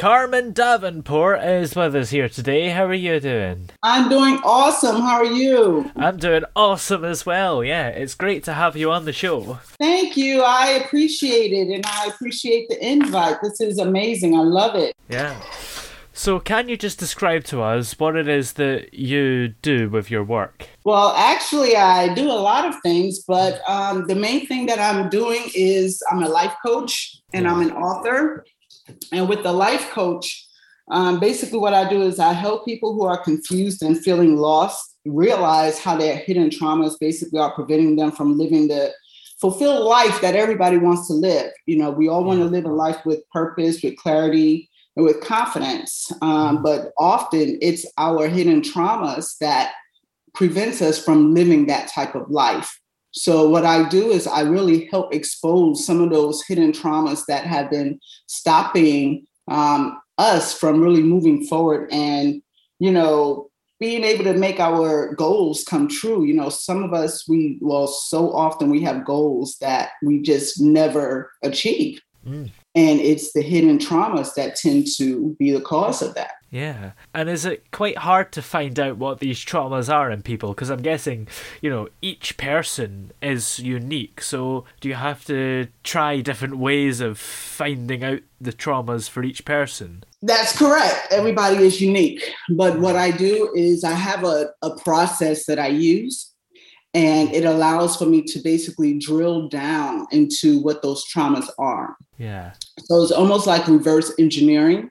Carmen 0.00 0.54
Davenport 0.54 1.44
is 1.44 1.76
with 1.76 1.94
us 1.94 2.08
here 2.08 2.30
today. 2.30 2.70
How 2.70 2.86
are 2.86 2.94
you 2.94 3.20
doing? 3.20 3.68
I'm 3.82 4.08
doing 4.08 4.40
awesome. 4.44 5.02
How 5.02 5.16
are 5.16 5.26
you? 5.26 5.90
I'm 5.94 6.16
doing 6.16 6.44
awesome 6.56 7.04
as 7.04 7.26
well. 7.26 7.62
Yeah, 7.62 7.88
it's 7.88 8.14
great 8.14 8.42
to 8.44 8.54
have 8.54 8.78
you 8.78 8.90
on 8.90 9.04
the 9.04 9.12
show. 9.12 9.58
Thank 9.78 10.16
you. 10.16 10.40
I 10.40 10.68
appreciate 10.68 11.52
it 11.52 11.68
and 11.68 11.84
I 11.84 12.06
appreciate 12.06 12.70
the 12.70 12.82
invite. 12.82 13.42
This 13.42 13.60
is 13.60 13.78
amazing. 13.78 14.34
I 14.34 14.40
love 14.40 14.74
it. 14.74 14.96
Yeah. 15.10 15.38
So, 16.14 16.40
can 16.40 16.70
you 16.70 16.78
just 16.78 16.98
describe 16.98 17.44
to 17.44 17.60
us 17.60 17.98
what 17.98 18.16
it 18.16 18.26
is 18.26 18.54
that 18.54 18.94
you 18.94 19.48
do 19.48 19.90
with 19.90 20.10
your 20.10 20.24
work? 20.24 20.66
Well, 20.82 21.12
actually, 21.14 21.76
I 21.76 22.14
do 22.14 22.30
a 22.30 22.40
lot 22.40 22.64
of 22.64 22.74
things, 22.82 23.22
but 23.28 23.60
um, 23.68 24.06
the 24.06 24.14
main 24.14 24.46
thing 24.46 24.64
that 24.64 24.78
I'm 24.78 25.10
doing 25.10 25.50
is 25.54 26.02
I'm 26.10 26.22
a 26.22 26.28
life 26.28 26.54
coach 26.64 27.20
and 27.34 27.46
I'm 27.46 27.60
an 27.60 27.72
author. 27.72 28.46
And 29.12 29.28
with 29.28 29.42
the 29.42 29.52
life 29.52 29.90
coach, 29.90 30.46
um, 30.90 31.20
basically 31.20 31.58
what 31.58 31.74
I 31.74 31.88
do 31.88 32.02
is 32.02 32.18
I 32.18 32.32
help 32.32 32.64
people 32.64 32.94
who 32.94 33.04
are 33.04 33.22
confused 33.22 33.82
and 33.82 33.98
feeling 33.98 34.36
lost 34.36 34.96
realize 35.06 35.78
how 35.78 35.96
their 35.96 36.16
hidden 36.16 36.50
traumas 36.50 36.98
basically 37.00 37.38
are 37.38 37.54
preventing 37.54 37.96
them 37.96 38.12
from 38.12 38.36
living 38.36 38.68
the 38.68 38.92
fulfilled 39.40 39.86
life 39.86 40.20
that 40.20 40.36
everybody 40.36 40.76
wants 40.76 41.06
to 41.06 41.14
live. 41.14 41.50
You 41.66 41.78
know, 41.78 41.90
we 41.90 42.08
all 42.08 42.24
want 42.24 42.40
to 42.40 42.46
live 42.46 42.64
a 42.64 42.68
life 42.68 43.04
with 43.06 43.20
purpose, 43.30 43.82
with 43.82 43.96
clarity, 43.96 44.68
and 44.96 45.04
with 45.04 45.20
confidence. 45.20 46.12
Um, 46.20 46.62
but 46.62 46.92
often 46.98 47.58
it's 47.62 47.86
our 47.96 48.28
hidden 48.28 48.60
traumas 48.60 49.38
that 49.38 49.72
prevents 50.34 50.82
us 50.82 51.02
from 51.02 51.34
living 51.34 51.66
that 51.66 51.88
type 51.88 52.14
of 52.14 52.30
life. 52.30 52.79
So 53.12 53.48
what 53.48 53.64
I 53.64 53.88
do 53.88 54.10
is 54.10 54.26
I 54.26 54.42
really 54.42 54.86
help 54.86 55.14
expose 55.14 55.84
some 55.84 56.00
of 56.00 56.10
those 56.10 56.42
hidden 56.46 56.72
traumas 56.72 57.26
that 57.26 57.44
have 57.44 57.70
been 57.70 58.00
stopping 58.26 59.26
um, 59.48 60.00
us 60.18 60.56
from 60.56 60.80
really 60.80 61.02
moving 61.02 61.44
forward 61.44 61.88
and, 61.92 62.40
you 62.78 62.92
know, 62.92 63.50
being 63.80 64.04
able 64.04 64.24
to 64.24 64.34
make 64.34 64.60
our 64.60 65.14
goals 65.14 65.64
come 65.64 65.88
true. 65.88 66.24
You 66.24 66.34
know, 66.34 66.50
some 66.50 66.84
of 66.84 66.92
us, 66.92 67.26
we, 67.26 67.58
well, 67.60 67.86
so 67.86 68.30
often 68.32 68.70
we 68.70 68.82
have 68.82 69.06
goals 69.06 69.56
that 69.60 69.92
we 70.02 70.20
just 70.20 70.60
never 70.60 71.32
achieve. 71.42 72.00
Mm. 72.26 72.50
And 72.74 73.00
it's 73.00 73.32
the 73.32 73.42
hidden 73.42 73.78
traumas 73.78 74.34
that 74.34 74.54
tend 74.54 74.86
to 74.98 75.34
be 75.38 75.50
the 75.50 75.62
cause 75.62 76.02
of 76.02 76.14
that. 76.14 76.32
Yeah. 76.50 76.92
And 77.14 77.28
is 77.28 77.44
it 77.44 77.70
quite 77.70 77.98
hard 77.98 78.32
to 78.32 78.42
find 78.42 78.78
out 78.78 78.96
what 78.96 79.20
these 79.20 79.44
traumas 79.44 79.92
are 79.92 80.10
in 80.10 80.22
people? 80.22 80.50
Because 80.50 80.68
I'm 80.68 80.82
guessing, 80.82 81.28
you 81.60 81.70
know, 81.70 81.88
each 82.02 82.36
person 82.36 83.12
is 83.22 83.60
unique. 83.60 84.20
So 84.20 84.64
do 84.80 84.88
you 84.88 84.96
have 84.96 85.24
to 85.26 85.68
try 85.84 86.20
different 86.20 86.58
ways 86.58 87.00
of 87.00 87.18
finding 87.18 88.02
out 88.02 88.20
the 88.40 88.52
traumas 88.52 89.08
for 89.08 89.22
each 89.22 89.44
person? 89.44 90.04
That's 90.22 90.56
correct. 90.56 91.06
Everybody 91.10 91.58
is 91.58 91.80
unique. 91.80 92.22
But 92.50 92.80
what 92.80 92.96
I 92.96 93.12
do 93.12 93.52
is 93.54 93.84
I 93.84 93.92
have 93.92 94.24
a, 94.24 94.50
a 94.62 94.76
process 94.76 95.46
that 95.46 95.58
I 95.58 95.68
use 95.68 96.32
and 96.92 97.32
it 97.32 97.44
allows 97.44 97.96
for 97.96 98.06
me 98.06 98.22
to 98.22 98.40
basically 98.40 98.98
drill 98.98 99.48
down 99.48 100.06
into 100.10 100.60
what 100.60 100.82
those 100.82 101.04
traumas 101.06 101.48
are. 101.58 101.96
Yeah. 102.18 102.54
So 102.80 103.02
it's 103.02 103.12
almost 103.12 103.46
like 103.46 103.68
reverse 103.68 104.12
engineering. 104.18 104.90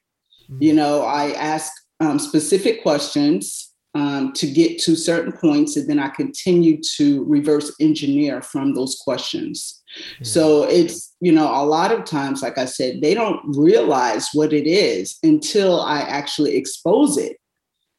Mm-hmm. 0.51 0.63
You 0.63 0.73
know, 0.73 1.03
I 1.03 1.31
ask 1.31 1.71
um, 1.99 2.19
specific 2.19 2.81
questions 2.81 3.73
um, 3.95 4.33
to 4.33 4.49
get 4.49 4.79
to 4.79 4.95
certain 4.95 5.31
points, 5.31 5.75
and 5.75 5.89
then 5.89 5.99
I 5.99 6.09
continue 6.09 6.79
to 6.97 7.23
reverse 7.25 7.75
engineer 7.79 8.41
from 8.41 8.73
those 8.73 8.99
questions. 9.03 9.81
Yeah. 10.19 10.25
So 10.25 10.63
it's, 10.63 11.15
you 11.19 11.31
know, 11.31 11.47
a 11.47 11.65
lot 11.65 11.91
of 11.91 12.05
times, 12.05 12.41
like 12.41 12.57
I 12.57 12.65
said, 12.65 13.01
they 13.01 13.13
don't 13.13 13.41
realize 13.57 14.29
what 14.33 14.53
it 14.53 14.67
is 14.67 15.17
until 15.23 15.81
I 15.81 16.01
actually 16.01 16.55
expose 16.55 17.17
it 17.17 17.37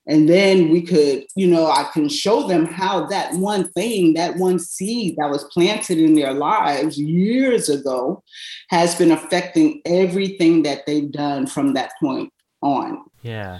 and 0.06 0.28
then 0.28 0.70
we 0.70 0.82
could 0.82 1.24
you 1.36 1.46
know 1.46 1.66
i 1.70 1.84
can 1.92 2.08
show 2.08 2.46
them 2.46 2.66
how 2.66 3.06
that 3.06 3.32
one 3.34 3.70
thing 3.72 4.14
that 4.14 4.36
one 4.36 4.58
seed 4.58 5.14
that 5.16 5.30
was 5.30 5.44
planted 5.44 5.98
in 5.98 6.14
their 6.14 6.32
lives 6.32 6.98
years 6.98 7.68
ago 7.68 8.22
has 8.68 8.94
been 8.94 9.12
affecting 9.12 9.80
everything 9.84 10.62
that 10.62 10.84
they've 10.86 11.12
done 11.12 11.46
from 11.46 11.74
that 11.74 11.92
point 12.02 12.32
on 12.62 13.04
yeah 13.22 13.59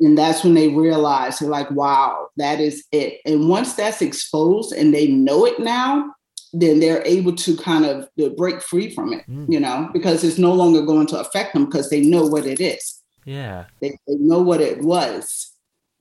and 0.00 0.16
that's 0.16 0.44
when 0.44 0.54
they 0.54 0.68
realize 0.68 1.38
they're 1.38 1.48
like 1.48 1.70
wow 1.70 2.28
that 2.36 2.60
is 2.60 2.84
it 2.92 3.20
and 3.24 3.48
once 3.48 3.74
that's 3.74 4.02
exposed 4.02 4.72
and 4.72 4.94
they 4.94 5.08
know 5.08 5.46
it 5.46 5.58
now 5.58 6.12
then 6.54 6.80
they're 6.80 7.04
able 7.04 7.34
to 7.34 7.54
kind 7.56 7.84
of 7.84 8.08
break 8.36 8.62
free 8.62 8.94
from 8.94 9.12
it 9.12 9.24
mm. 9.28 9.50
you 9.52 9.60
know 9.60 9.88
because 9.92 10.24
it's 10.24 10.38
no 10.38 10.52
longer 10.52 10.82
going 10.82 11.06
to 11.06 11.18
affect 11.18 11.52
them 11.52 11.66
because 11.66 11.90
they 11.90 12.00
know 12.00 12.26
what 12.26 12.46
it 12.46 12.60
is 12.60 13.02
yeah 13.24 13.64
they, 13.80 13.90
they 14.06 14.14
know 14.16 14.40
what 14.40 14.60
it 14.60 14.82
was 14.82 15.52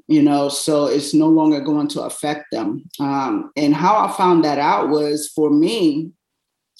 you 0.07 0.21
know, 0.21 0.47
so 0.47 0.85
it's 0.85 1.13
no 1.13 1.27
longer 1.27 1.59
going 1.59 1.89
to 1.89 2.03
affect 2.03 2.45
them. 2.51 2.85
Um, 2.99 3.51
and 3.57 3.75
how 3.75 3.97
I 3.97 4.11
found 4.13 4.43
that 4.45 4.57
out 4.57 4.89
was 4.89 5.27
for 5.35 5.49
me, 5.49 6.11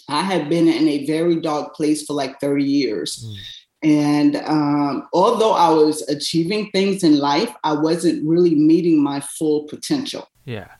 I 0.07 0.21
had 0.21 0.49
been 0.49 0.69
in 0.69 0.87
a 0.87 1.05
very 1.05 1.41
dark 1.41 1.75
place 1.75 2.05
for 2.05 2.13
like 2.13 2.39
30 2.39 2.63
years. 2.63 3.25
Mm. 3.25 3.35
And 3.83 4.37
um, 4.37 5.07
although 5.13 5.53
I 5.53 5.69
was 5.69 6.01
achieving 6.09 6.71
things 6.71 7.03
in 7.03 7.19
life, 7.19 7.53
I 7.63 7.73
wasn't 7.73 8.27
really 8.27 8.55
meeting 8.55 9.01
my 9.01 9.19
full 9.19 9.65
potential. 9.65 10.27
Yeah. 10.45 10.71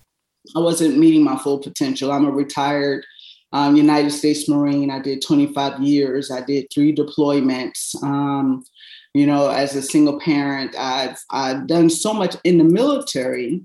I 0.56 0.60
wasn't 0.60 0.98
meeting 0.98 1.24
my 1.24 1.38
full 1.38 1.60
potential. 1.60 2.12
I'm 2.12 2.26
a 2.26 2.32
retired 2.32 3.06
um, 3.54 3.76
United 3.76 4.12
States 4.12 4.50
Marine. 4.50 4.90
I 4.90 5.00
did 5.00 5.22
25 5.22 5.82
years. 5.82 6.32
I 6.32 6.42
did 6.42 6.68
three 6.74 6.94
deployments. 6.94 8.02
Um, 8.04 8.64
you 9.14 9.26
know, 9.26 9.50
as 9.50 9.76
a 9.76 9.82
single 9.82 10.20
parent, 10.20 10.76
I've 10.78 11.18
I've 11.32 11.68
done 11.68 11.90
so 11.90 12.14
much 12.14 12.36
in 12.44 12.58
the 12.58 12.64
military, 12.64 13.64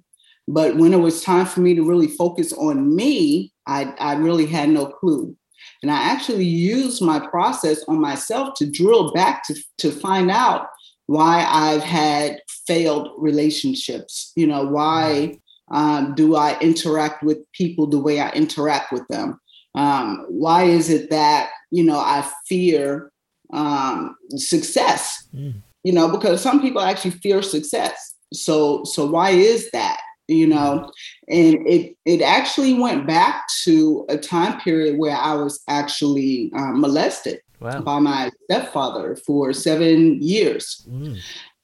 but 0.49 0.77
when 0.77 0.93
it 0.93 0.99
was 0.99 1.23
time 1.23 1.47
for 1.47 1.61
me 1.61 1.75
to 1.75 1.87
really 1.89 2.07
focus 2.09 2.53
on 2.53 2.95
me, 2.95 3.53
I, 3.67 3.95
I 3.99 4.15
really 4.15 4.47
had 4.47 4.71
no 4.71 4.87
clue. 4.87 5.37
And 5.83 5.91
I 5.91 5.97
actually 5.97 6.45
used 6.45 7.03
my 7.03 7.19
process 7.19 7.85
on 7.89 8.01
myself 8.01 8.55
to 8.57 8.71
drill 8.71 9.13
back 9.13 9.45
to, 9.47 9.55
to 9.79 9.91
find 9.91 10.31
out 10.31 10.69
why 11.07 11.45
I've 11.49 11.83
had 11.83 12.41
failed 12.67 13.11
relationships. 13.19 14.33
You 14.37 14.47
know, 14.47 14.65
why 14.65 15.39
um, 15.71 16.15
do 16.15 16.37
I 16.37 16.59
interact 16.61 17.23
with 17.23 17.39
people 17.53 17.87
the 17.87 17.99
way 17.99 18.21
I 18.21 18.31
interact 18.31 18.93
with 18.93 19.07
them? 19.09 19.41
Um, 19.75 20.27
why 20.29 20.65
is 20.65 20.91
it 20.91 21.11
that, 21.11 21.51
you 21.71 21.83
know, 21.83 21.99
I 21.99 22.29
fear 22.47 23.13
um, 23.53 24.17
success. 24.37 25.29
Mm. 25.35 25.55
You 25.85 25.93
know, 25.93 26.09
because 26.09 26.41
some 26.41 26.61
people 26.61 26.81
actually 26.81 27.13
fear 27.13 27.43
success. 27.43 28.15
So 28.33 28.85
so 28.85 29.07
why 29.07 29.31
is 29.31 29.71
that? 29.73 30.01
You 30.33 30.49
know, 30.49 30.91
and 31.29 31.67
it 31.67 31.97
it 32.05 32.23
actually 32.23 32.75
went 32.75 33.07
back 33.07 33.45
to 33.65 34.07
a 34.09 34.17
time 34.17 34.61
period 34.61 34.99
where 34.99 35.17
I 35.17 35.35
was 35.35 35.63
actually 35.69 36.51
um, 36.57 36.81
molested 36.81 37.41
wow. 37.61 37.81
by 37.81 37.99
my 37.99 38.31
stepfather 38.45 39.17
for 39.17 39.53
seven 39.53 40.21
years. 40.21 40.87
Mm. 40.89 41.19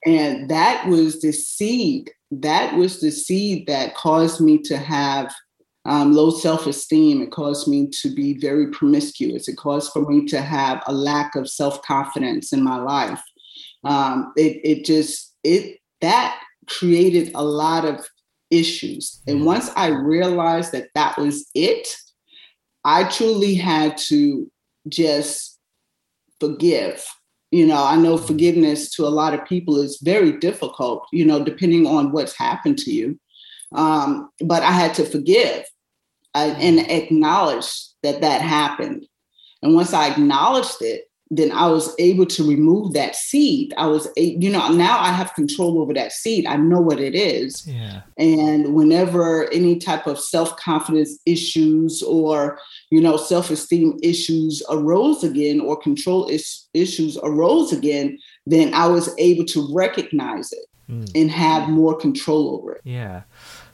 And 0.06 0.48
that 0.50 0.86
was 0.86 1.20
the 1.20 1.32
seed. 1.32 2.10
That 2.30 2.76
was 2.76 3.00
the 3.00 3.10
seed 3.10 3.66
that 3.66 3.94
caused 3.94 4.40
me 4.40 4.58
to 4.62 4.76
have 4.76 5.34
um, 5.84 6.12
low 6.12 6.30
self 6.30 6.66
esteem. 6.66 7.22
It 7.22 7.32
caused 7.32 7.66
me 7.66 7.88
to 8.02 8.14
be 8.14 8.38
very 8.38 8.70
promiscuous. 8.70 9.48
It 9.48 9.56
caused 9.56 9.92
for 9.92 10.02
me 10.02 10.26
to 10.26 10.40
have 10.40 10.82
a 10.86 10.92
lack 10.92 11.34
of 11.34 11.48
self 11.48 11.82
confidence 11.82 12.52
in 12.52 12.62
my 12.62 12.76
life. 12.76 13.22
Um, 13.84 14.32
it, 14.36 14.60
it 14.64 14.84
just, 14.84 15.34
it, 15.44 15.78
that 16.00 16.40
created 16.66 17.32
a 17.34 17.42
lot 17.42 17.84
of 17.84 18.06
issues. 18.50 19.20
And 19.26 19.38
mm-hmm. 19.38 19.46
once 19.46 19.70
I 19.76 19.88
realized 19.88 20.72
that 20.72 20.88
that 20.94 21.18
was 21.18 21.48
it, 21.54 21.88
I 22.84 23.04
truly 23.04 23.54
had 23.54 23.96
to 24.08 24.50
just 24.88 25.58
forgive. 26.40 27.04
You 27.50 27.66
know, 27.66 27.82
I 27.82 27.96
know 27.96 28.16
mm-hmm. 28.16 28.26
forgiveness 28.26 28.94
to 28.96 29.06
a 29.06 29.08
lot 29.08 29.34
of 29.34 29.46
people 29.46 29.80
is 29.80 30.00
very 30.02 30.32
difficult, 30.32 31.06
you 31.12 31.24
know, 31.24 31.42
depending 31.42 31.86
on 31.86 32.12
what's 32.12 32.36
happened 32.36 32.78
to 32.78 32.90
you. 32.90 33.18
Um, 33.74 34.30
but 34.40 34.62
I 34.62 34.72
had 34.72 34.94
to 34.94 35.04
forgive 35.04 35.64
uh, 36.34 36.54
and 36.58 36.78
mm-hmm. 36.78 36.90
acknowledge 36.90 37.70
that 38.02 38.20
that 38.20 38.40
happened. 38.40 39.06
And 39.62 39.74
once 39.74 39.92
I 39.92 40.08
acknowledged 40.08 40.76
it, 40.80 41.07
then 41.30 41.52
I 41.52 41.66
was 41.66 41.94
able 41.98 42.26
to 42.26 42.48
remove 42.48 42.94
that 42.94 43.14
seed. 43.14 43.74
I 43.76 43.86
was, 43.86 44.08
you 44.16 44.50
know, 44.50 44.68
now 44.72 44.98
I 44.98 45.12
have 45.12 45.34
control 45.34 45.80
over 45.80 45.92
that 45.94 46.12
seed. 46.12 46.46
I 46.46 46.56
know 46.56 46.80
what 46.80 47.00
it 47.00 47.14
is. 47.14 47.66
Yeah. 47.66 48.02
And 48.16 48.74
whenever 48.74 49.50
any 49.52 49.78
type 49.78 50.06
of 50.06 50.18
self 50.18 50.56
confidence 50.56 51.18
issues 51.26 52.02
or, 52.02 52.58
you 52.90 53.00
know, 53.00 53.16
self 53.16 53.50
esteem 53.50 53.98
issues 54.02 54.62
arose 54.70 55.22
again 55.22 55.60
or 55.60 55.76
control 55.76 56.26
is- 56.28 56.68
issues 56.72 57.18
arose 57.22 57.72
again, 57.72 58.18
then 58.46 58.72
I 58.72 58.86
was 58.86 59.14
able 59.18 59.44
to 59.46 59.68
recognize 59.74 60.52
it 60.52 60.66
mm. 60.90 61.10
and 61.14 61.30
have 61.30 61.68
more 61.68 61.96
control 61.96 62.54
over 62.54 62.72
it. 62.72 62.80
Yeah. 62.84 63.22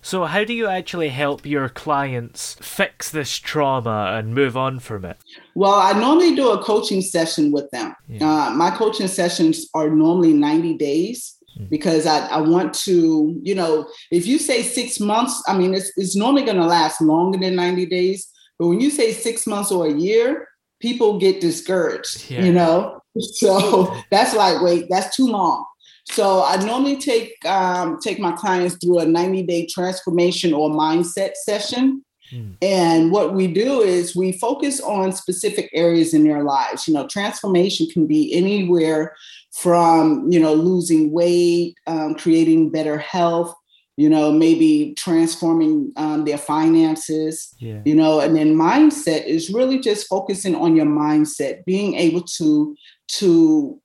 So, 0.05 0.27
how 0.27 0.45
do 0.45 0.53
you 0.53 0.67
actually 0.67 1.09
help 1.09 1.47
your 1.47 1.71
clients 1.71 2.59
fix 2.61 3.11
this 3.11 3.39
trauma 3.39 4.12
and 4.19 4.35
move 4.35 4.55
on 4.55 4.79
from 4.79 5.06
it? 5.06 5.17
Well, 5.55 5.77
I 5.77 5.99
normally 5.99 6.37
do 6.37 6.51
a 6.51 6.62
coaching 6.62 7.01
session 7.01 7.51
with 7.51 7.71
them. 7.71 7.97
Yeah. 8.06 8.23
Uh, 8.23 8.51
my 8.51 8.71
coaching 8.71 9.09
sessions 9.09 9.67
are 9.73 9.89
normally 9.89 10.35
90 10.35 10.77
days 10.77 11.35
hmm. 11.56 11.65
because 11.71 12.05
I, 12.06 12.27
I 12.27 12.43
want 12.43 12.75
to, 12.85 13.41
you 13.43 13.55
know, 13.55 13.89
if 14.11 14.27
you 14.27 14.39
say 14.39 14.62
six 14.62 15.01
months, 15.01 15.43
I 15.49 15.56
mean, 15.56 15.73
it's, 15.73 15.91
it's 15.97 16.15
normally 16.15 16.45
going 16.45 16.59
to 16.59 16.67
last 16.67 17.01
longer 17.01 17.39
than 17.39 17.56
90 17.56 17.87
days. 17.87 18.31
But 18.59 18.67
when 18.67 18.83
you 18.83 18.91
say 18.91 19.11
six 19.11 19.47
months 19.47 19.73
or 19.73 19.87
a 19.87 19.93
year, 19.93 20.49
people 20.81 21.19
get 21.19 21.41
discouraged, 21.41 22.31
yeah. 22.31 22.45
you 22.45 22.53
know? 22.53 23.01
So 23.21 23.95
that's 24.11 24.35
like, 24.35 24.61
wait, 24.61 24.87
that's 24.91 25.15
too 25.15 25.29
long. 25.29 25.65
So 26.11 26.45
I 26.45 26.56
normally 26.56 26.97
take 26.97 27.45
um, 27.47 27.99
take 28.01 28.19
my 28.19 28.33
clients 28.33 28.77
through 28.77 29.01
a 29.01 29.06
90 29.06 29.43
day 29.45 29.67
transformation 29.67 30.53
or 30.53 30.71
mindset 30.71 31.35
session. 31.35 32.05
Mm. 32.33 32.56
And 32.62 33.12
what 33.12 33.35
we 33.35 33.47
do 33.47 33.81
is 33.81 34.17
we 34.17 34.33
focus 34.33 34.81
on 34.81 35.12
specific 35.12 35.71
areas 35.73 36.15
in 36.15 36.25
their 36.25 36.43
lives. 36.43 36.87
You 36.87 36.95
know, 36.95 37.06
transformation 37.06 37.87
can 37.93 38.06
be 38.06 38.35
anywhere 38.35 39.15
from 39.53 40.31
you 40.31 40.41
know 40.41 40.55
losing 40.55 41.11
weight, 41.11 41.77
um, 41.87 42.15
creating 42.15 42.71
better 42.71 42.99
health, 42.99 43.55
you 43.97 44.09
know 44.09 44.33
maybe 44.33 44.95
transforming 44.97 45.93
um, 45.97 46.25
their 46.25 46.39
finances 46.39 47.55
yeah. 47.59 47.81
you 47.85 47.95
know 47.95 48.21
and 48.21 48.37
then 48.37 48.55
mindset 48.55 49.25
is 49.25 49.51
really 49.51 49.79
just 49.79 50.09
focusing 50.09 50.55
on 50.55 50.75
your 50.75 50.87
mindset 50.87 51.65
being 51.65 51.95
able 51.95 52.23
to 52.23 52.77
to 53.06 53.81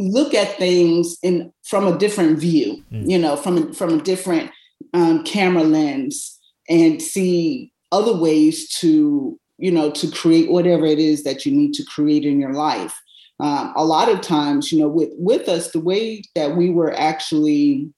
look 0.00 0.34
at 0.34 0.56
things 0.56 1.16
in 1.22 1.52
from 1.64 1.86
a 1.86 1.98
different 1.98 2.38
view, 2.38 2.82
mm. 2.92 3.08
you 3.08 3.18
know, 3.18 3.36
from 3.36 3.72
from 3.72 3.98
a 3.98 4.02
different 4.02 4.50
um, 4.94 5.24
camera 5.24 5.62
lens, 5.62 6.38
and 6.68 7.00
see 7.00 7.72
other 7.92 8.16
ways 8.16 8.68
to 8.78 9.38
you 9.58 9.70
know 9.70 9.90
to 9.90 10.10
create 10.10 10.50
whatever 10.50 10.86
it 10.86 10.98
is 10.98 11.24
that 11.24 11.44
you 11.44 11.52
need 11.52 11.74
to 11.74 11.84
create 11.84 12.24
in 12.24 12.40
your 12.40 12.54
life. 12.54 12.98
Um, 13.40 13.72
a 13.74 13.84
lot 13.84 14.10
of 14.10 14.20
times, 14.20 14.70
you 14.70 14.78
know, 14.78 14.88
with 14.88 15.10
with 15.16 15.48
us, 15.48 15.70
the 15.70 15.80
way 15.80 16.22
that 16.34 16.56
we 16.56 16.70
were 16.70 16.92
actually, 16.92 17.90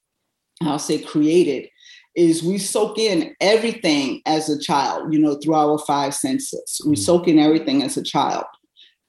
I'll 0.62 0.78
say, 0.78 0.98
created 0.98 1.68
is 2.14 2.42
we 2.42 2.58
soak 2.58 2.98
in 2.98 3.34
everything 3.40 4.20
as 4.26 4.50
a 4.50 4.60
child, 4.60 5.12
you 5.12 5.18
know, 5.18 5.34
through 5.36 5.54
our 5.54 5.78
five 5.78 6.14
senses. 6.14 6.80
We 6.86 6.94
mm. 6.94 6.98
soak 6.98 7.26
in 7.26 7.38
everything 7.38 7.82
as 7.82 7.96
a 7.96 8.02
child. 8.02 8.44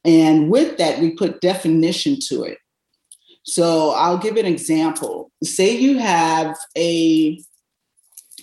And 0.06 0.50
with 0.50 0.78
that, 0.78 1.00
we 1.00 1.12
put 1.12 1.42
definition 1.42 2.18
to 2.28 2.44
it. 2.44 2.57
So 3.44 3.92
I'll 3.92 4.18
give 4.18 4.38
an 4.38 4.45
example. 4.45 5.31
Say 5.44 5.78
you 5.78 5.98
have 6.00 6.57
a 6.78 7.40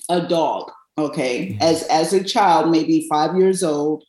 a 0.09 0.21
dog, 0.23 0.71
okay? 0.99 1.49
Mm-hmm. 1.49 1.63
As 1.63 1.83
as 1.85 2.13
a 2.13 2.23
child, 2.23 2.71
maybe 2.71 3.07
5 3.09 3.37
years 3.37 3.63
old, 3.63 4.05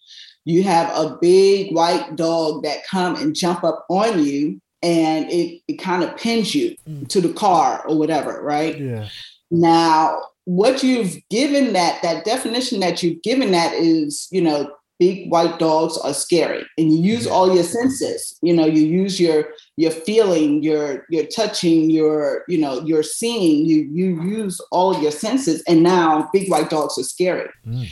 you 0.45 0.63
have 0.63 0.89
a 0.95 1.17
big 1.21 1.73
white 1.75 2.15
dog 2.15 2.63
that 2.63 2.85
come 2.87 3.15
and 3.15 3.35
jump 3.35 3.63
up 3.63 3.85
on 3.89 4.23
you 4.23 4.59
and 4.83 5.29
it, 5.29 5.61
it 5.67 5.75
kind 5.75 6.03
of 6.03 6.17
pins 6.17 6.55
you 6.55 6.75
mm. 6.87 7.07
to 7.07 7.21
the 7.21 7.33
car 7.33 7.85
or 7.87 7.97
whatever, 7.97 8.41
right? 8.41 8.79
Yeah. 8.79 9.07
Now, 9.51 10.21
what 10.45 10.81
you've 10.81 11.17
given 11.29 11.73
that 11.73 12.01
that 12.01 12.25
definition 12.25 12.79
that 12.79 13.03
you've 13.03 13.21
given 13.21 13.51
that 13.51 13.73
is, 13.73 14.27
you 14.31 14.41
know, 14.41 14.71
big 15.01 15.31
white 15.31 15.57
dogs 15.57 15.97
are 15.97 16.13
scary. 16.13 16.63
And 16.77 16.93
you 16.93 16.99
use 17.13 17.25
all 17.25 17.55
your 17.55 17.63
senses 17.63 18.37
you 18.43 18.53
know 18.55 18.67
you 18.67 18.83
use 19.01 19.19
your 19.19 19.47
your 19.75 19.89
feeling 19.89 20.61
your 20.61 21.07
your 21.09 21.25
touching 21.25 21.89
your 21.89 22.43
you 22.47 22.59
know 22.59 22.81
your 22.91 23.01
seeing 23.01 23.65
you 23.65 23.89
you 23.91 24.07
use 24.21 24.61
all 24.71 25.01
your 25.01 25.11
senses. 25.25 25.63
And 25.67 25.81
now 25.81 26.29
big 26.31 26.51
white 26.51 26.69
dogs 26.69 26.99
are 26.99 27.09
scary. 27.15 27.49
Mm. 27.67 27.87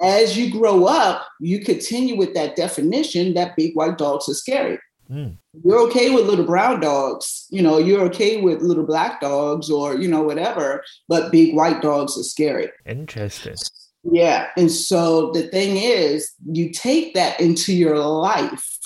as 0.00 0.38
you 0.38 0.46
grow 0.58 0.78
up 1.02 1.26
you 1.40 1.58
continue 1.72 2.16
with 2.16 2.32
that 2.38 2.54
definition 2.64 3.34
that 3.34 3.56
big 3.56 3.74
white 3.74 3.98
dogs 3.98 4.28
are 4.28 4.40
scary. 4.46 4.78
Mm. 5.10 5.36
you're 5.64 5.82
okay 5.88 6.08
with 6.14 6.26
little 6.30 6.46
brown 6.52 6.80
dogs 6.80 7.46
you 7.50 7.60
know 7.66 7.76
you're 7.86 8.04
okay 8.10 8.40
with 8.40 8.62
little 8.62 8.86
black 8.92 9.20
dogs 9.20 9.68
or 9.68 9.86
you 10.02 10.08
know 10.12 10.22
whatever 10.22 10.66
but 11.08 11.32
big 11.32 11.56
white 11.56 11.82
dogs 11.82 12.16
are 12.16 12.28
scary. 12.34 12.68
Interesting 12.86 13.56
yeah. 14.04 14.48
And 14.56 14.70
so 14.70 15.30
the 15.32 15.44
thing 15.48 15.76
is, 15.76 16.32
you 16.50 16.70
take 16.70 17.14
that 17.14 17.40
into 17.40 17.72
your 17.72 17.98
life, 17.98 18.78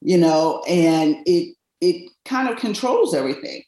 you 0.00 0.16
know, 0.16 0.62
and 0.68 1.16
it 1.26 1.54
it 1.80 2.10
kind 2.24 2.48
of 2.48 2.58
controls 2.58 3.14
everything. 3.14 3.62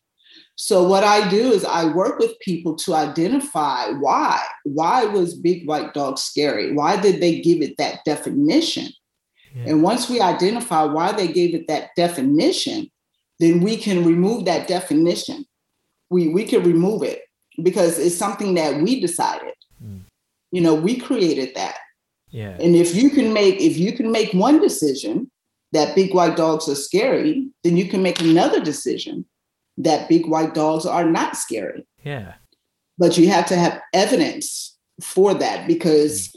So 0.56 0.82
what 0.86 1.04
I 1.04 1.28
do 1.28 1.52
is 1.52 1.64
I 1.64 1.86
work 1.86 2.18
with 2.18 2.38
people 2.40 2.76
to 2.76 2.94
identify 2.94 3.90
why. 3.92 4.42
Why 4.64 5.04
was 5.04 5.34
big 5.34 5.66
white 5.66 5.94
dog 5.94 6.18
scary? 6.18 6.72
Why 6.72 7.00
did 7.00 7.20
they 7.20 7.40
give 7.40 7.62
it 7.62 7.76
that 7.78 8.00
definition? 8.04 8.88
Yeah. 9.54 9.70
And 9.70 9.82
once 9.82 10.10
we 10.10 10.20
identify 10.20 10.84
why 10.84 11.12
they 11.12 11.28
gave 11.28 11.54
it 11.54 11.66
that 11.68 11.90
definition, 11.96 12.90
then 13.38 13.60
we 13.60 13.76
can 13.76 14.04
remove 14.04 14.44
that 14.46 14.66
definition. 14.66 15.44
We 16.08 16.28
we 16.28 16.44
can 16.44 16.62
remove 16.62 17.02
it 17.02 17.22
because 17.62 17.98
it's 17.98 18.16
something 18.16 18.54
that 18.54 18.82
we 18.82 19.00
decided. 19.00 19.54
Mm 19.82 20.04
you 20.52 20.60
know 20.60 20.74
we 20.74 20.96
created 20.96 21.54
that. 21.54 21.76
Yeah. 22.28 22.56
And 22.60 22.76
if 22.76 22.94
you 22.94 23.10
can 23.10 23.32
make 23.32 23.60
if 23.60 23.76
you 23.76 23.92
can 23.92 24.10
make 24.10 24.32
one 24.32 24.60
decision 24.60 25.30
that 25.72 25.94
big 25.94 26.14
white 26.14 26.36
dogs 26.36 26.68
are 26.68 26.74
scary 26.74 27.48
then 27.62 27.76
you 27.76 27.88
can 27.88 28.02
make 28.02 28.20
another 28.20 28.60
decision 28.62 29.24
that 29.78 30.08
big 30.08 30.26
white 30.26 30.54
dogs 30.54 30.86
are 30.86 31.08
not 31.08 31.36
scary. 31.36 31.86
Yeah. 32.04 32.34
But 32.98 33.16
you 33.16 33.28
have 33.28 33.46
to 33.46 33.56
have 33.56 33.80
evidence 33.94 34.76
for 35.02 35.34
that 35.34 35.66
because 35.66 36.28
mm. 36.28 36.34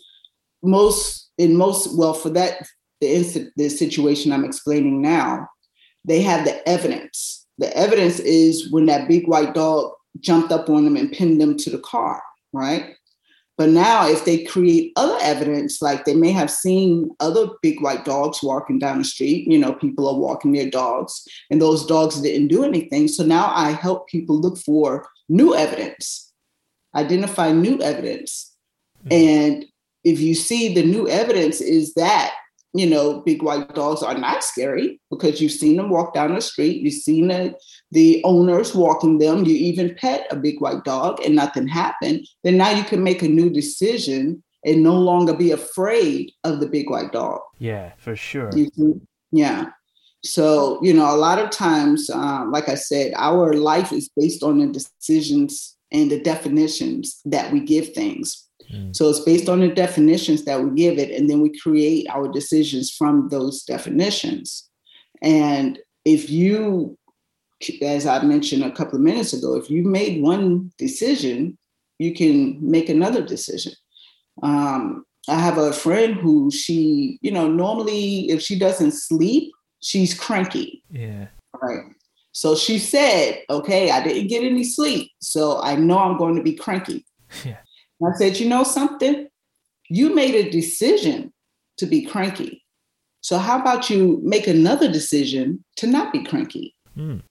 most 0.63 1.29
in 1.37 1.57
most 1.57 1.97
well 1.97 2.13
for 2.13 2.29
that 2.29 2.65
the, 3.01 3.51
the 3.57 3.67
situation 3.67 4.31
i'm 4.31 4.45
explaining 4.45 5.01
now 5.01 5.45
they 6.05 6.21
have 6.21 6.45
the 6.45 6.67
evidence. 6.67 7.45
The 7.57 7.75
evidence 7.77 8.19
is 8.19 8.71
when 8.71 8.87
that 8.87 9.07
big 9.07 9.27
white 9.27 9.53
dog 9.53 9.91
jumped 10.19 10.51
up 10.51 10.69
on 10.69 10.85
them 10.85 10.97
and 10.97 11.11
pinned 11.11 11.39
them 11.39 11.57
to 11.57 11.69
the 11.69 11.79
car 11.79 12.21
right 12.51 12.95
but 13.57 13.69
now, 13.69 14.07
if 14.07 14.25
they 14.25 14.43
create 14.43 14.93
other 14.95 15.17
evidence, 15.21 15.79
like 15.81 16.05
they 16.05 16.15
may 16.15 16.31
have 16.31 16.49
seen 16.49 17.11
other 17.19 17.47
big 17.61 17.81
white 17.81 18.03
dogs 18.03 18.41
walking 18.41 18.79
down 18.79 18.97
the 18.97 19.03
street, 19.03 19.47
you 19.47 19.59
know, 19.59 19.73
people 19.73 20.07
are 20.07 20.19
walking 20.19 20.53
their 20.53 20.69
dogs, 20.69 21.27
and 21.51 21.61
those 21.61 21.85
dogs 21.85 22.19
didn't 22.21 22.47
do 22.47 22.63
anything. 22.63 23.07
So 23.07 23.23
now 23.23 23.51
I 23.53 23.71
help 23.71 24.07
people 24.07 24.39
look 24.39 24.57
for 24.57 25.07
new 25.29 25.55
evidence, 25.55 26.33
identify 26.95 27.51
new 27.51 27.79
evidence. 27.79 28.55
Mm-hmm. 29.05 29.13
And 29.13 29.65
if 30.03 30.19
you 30.19 30.33
see 30.33 30.73
the 30.73 30.83
new 30.83 31.07
evidence 31.07 31.61
is 31.61 31.93
that 31.93 32.33
you 32.73 32.87
know, 32.87 33.21
big 33.21 33.43
white 33.43 33.73
dogs 33.75 34.01
are 34.01 34.17
not 34.17 34.43
scary 34.43 34.99
because 35.11 35.39
you've 35.39 35.51
seen 35.51 35.77
them 35.77 35.89
walk 35.89 36.13
down 36.13 36.33
the 36.33 36.41
street, 36.41 36.81
you've 36.81 36.93
seen 36.93 37.27
the, 37.27 37.55
the 37.91 38.21
owners 38.23 38.73
walking 38.73 39.19
them, 39.19 39.45
you 39.45 39.55
even 39.55 39.95
pet 39.95 40.25
a 40.31 40.35
big 40.35 40.59
white 40.59 40.83
dog 40.83 41.19
and 41.23 41.35
nothing 41.35 41.67
happened, 41.67 42.27
then 42.43 42.57
now 42.57 42.71
you 42.71 42.83
can 42.83 43.03
make 43.03 43.21
a 43.21 43.27
new 43.27 43.49
decision 43.49 44.43
and 44.65 44.81
no 44.81 44.95
longer 44.95 45.33
be 45.33 45.51
afraid 45.51 46.31
of 46.43 46.59
the 46.59 46.67
big 46.67 46.89
white 46.89 47.11
dog. 47.11 47.41
Yeah, 47.59 47.91
for 47.97 48.15
sure. 48.15 48.49
yeah. 49.31 49.69
So, 50.23 50.79
you 50.81 50.93
know, 50.93 51.13
a 51.13 51.17
lot 51.17 51.39
of 51.39 51.49
times, 51.49 52.09
um, 52.09 52.51
like 52.51 52.69
I 52.69 52.75
said, 52.75 53.13
our 53.17 53.53
life 53.53 53.91
is 53.91 54.09
based 54.15 54.41
on 54.41 54.59
the 54.59 54.67
decisions 54.67 55.75
and 55.91 56.09
the 56.09 56.21
definitions 56.21 57.19
that 57.25 57.51
we 57.51 57.59
give 57.59 57.93
things. 57.93 58.47
Mm. 58.73 58.95
So 58.95 59.09
it's 59.09 59.19
based 59.19 59.49
on 59.49 59.59
the 59.59 59.67
definitions 59.67 60.45
that 60.45 60.61
we 60.61 60.75
give 60.75 60.97
it, 60.97 61.11
and 61.11 61.29
then 61.29 61.41
we 61.41 61.57
create 61.59 62.07
our 62.09 62.27
decisions 62.27 62.91
from 62.91 63.29
those 63.29 63.63
definitions. 63.63 64.69
And 65.21 65.79
if 66.05 66.29
you, 66.29 66.97
as 67.81 68.05
I 68.05 68.23
mentioned 68.23 68.63
a 68.63 68.71
couple 68.71 68.95
of 68.95 69.01
minutes 69.01 69.33
ago, 69.33 69.55
if 69.55 69.69
you 69.69 69.83
made 69.83 70.21
one 70.21 70.71
decision, 70.77 71.57
you 71.99 72.13
can 72.13 72.57
make 72.59 72.89
another 72.89 73.21
decision. 73.21 73.73
Um, 74.41 75.05
I 75.29 75.39
have 75.39 75.57
a 75.57 75.71
friend 75.71 76.15
who 76.15 76.51
she, 76.51 77.17
you 77.21 77.31
know, 77.31 77.47
normally 77.47 78.29
if 78.29 78.41
she 78.41 78.59
doesn't 78.59 78.91
sleep, 78.91 79.53
she's 79.79 80.13
cranky. 80.13 80.83
Yeah. 80.89 81.27
Right. 81.61 81.85
So 82.33 82.55
she 82.55 82.79
said, 82.79 83.43
okay, 83.49 83.91
I 83.91 84.03
didn't 84.03 84.27
get 84.27 84.43
any 84.43 84.63
sleep. 84.63 85.11
So 85.21 85.61
I 85.61 85.75
know 85.75 85.99
I'm 85.99 86.17
going 86.17 86.35
to 86.35 86.43
be 86.43 86.53
cranky. 86.53 87.05
Yeah. 87.43 87.57
I 88.05 88.15
said, 88.17 88.39
you 88.39 88.47
know 88.47 88.63
something? 88.63 89.27
You 89.89 90.13
made 90.13 90.35
a 90.35 90.49
decision 90.49 91.33
to 91.77 91.85
be 91.85 92.05
cranky. 92.05 92.63
So 93.21 93.37
how 93.37 93.59
about 93.59 93.89
you 93.89 94.19
make 94.23 94.47
another 94.47 94.91
decision 94.91 95.63
to 95.77 95.87
not 95.87 96.11
be 96.11 96.23
cranky? 96.23 96.75
Mm. 96.97 97.21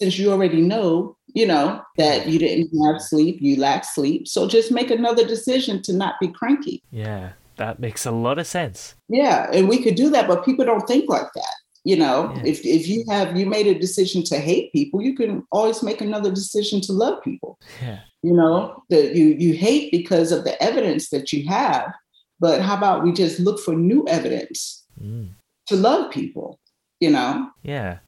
Since 0.00 0.18
you 0.18 0.30
already 0.30 0.60
know, 0.60 1.16
you 1.34 1.46
know, 1.46 1.82
that 1.98 2.28
you 2.28 2.38
didn't 2.38 2.70
have 2.84 3.00
sleep, 3.00 3.38
you 3.40 3.56
lack 3.56 3.84
sleep. 3.84 4.28
So 4.28 4.48
just 4.48 4.70
make 4.70 4.90
another 4.90 5.26
decision 5.26 5.82
to 5.82 5.92
not 5.92 6.14
be 6.20 6.28
cranky. 6.28 6.82
Yeah, 6.90 7.32
that 7.56 7.78
makes 7.80 8.06
a 8.06 8.10
lot 8.10 8.38
of 8.38 8.46
sense. 8.46 8.94
Yeah, 9.08 9.50
and 9.52 9.68
we 9.68 9.82
could 9.82 9.94
do 9.94 10.10
that, 10.10 10.28
but 10.28 10.44
people 10.44 10.64
don't 10.64 10.86
think 10.86 11.08
like 11.08 11.32
that. 11.34 11.54
You 11.86 11.96
know, 11.96 12.32
Yeah. 12.36 12.42
if 12.52 12.64
if 12.64 12.88
you 12.88 13.04
have 13.08 13.36
you 13.38 13.46
made 13.46 13.66
a 13.66 13.78
decision 13.78 14.22
to 14.24 14.38
hate 14.38 14.72
people, 14.72 15.02
you 15.02 15.14
can 15.14 15.42
always 15.52 15.82
make 15.82 16.00
another 16.00 16.30
decision 16.30 16.80
to 16.82 16.92
love 16.92 17.22
people. 17.22 17.58
Yeah. 17.82 18.00
You 18.22 18.32
know, 18.32 18.82
that 18.90 19.14
you 19.14 19.26
you 19.38 19.52
hate 19.54 19.92
because 19.92 20.32
of 20.32 20.44
the 20.44 20.54
evidence 20.62 21.10
that 21.10 21.30
you 21.32 21.46
have, 21.48 21.92
but 22.40 22.62
how 22.62 22.76
about 22.78 23.04
we 23.04 23.12
just 23.12 23.38
look 23.38 23.58
for 23.60 23.74
new 23.74 24.04
evidence 24.08 24.84
Mm. 25.00 25.28
to 25.68 25.76
love 25.76 26.10
people? 26.10 26.58
You 27.00 27.10
know, 27.10 27.48
Yeah. 27.62 27.98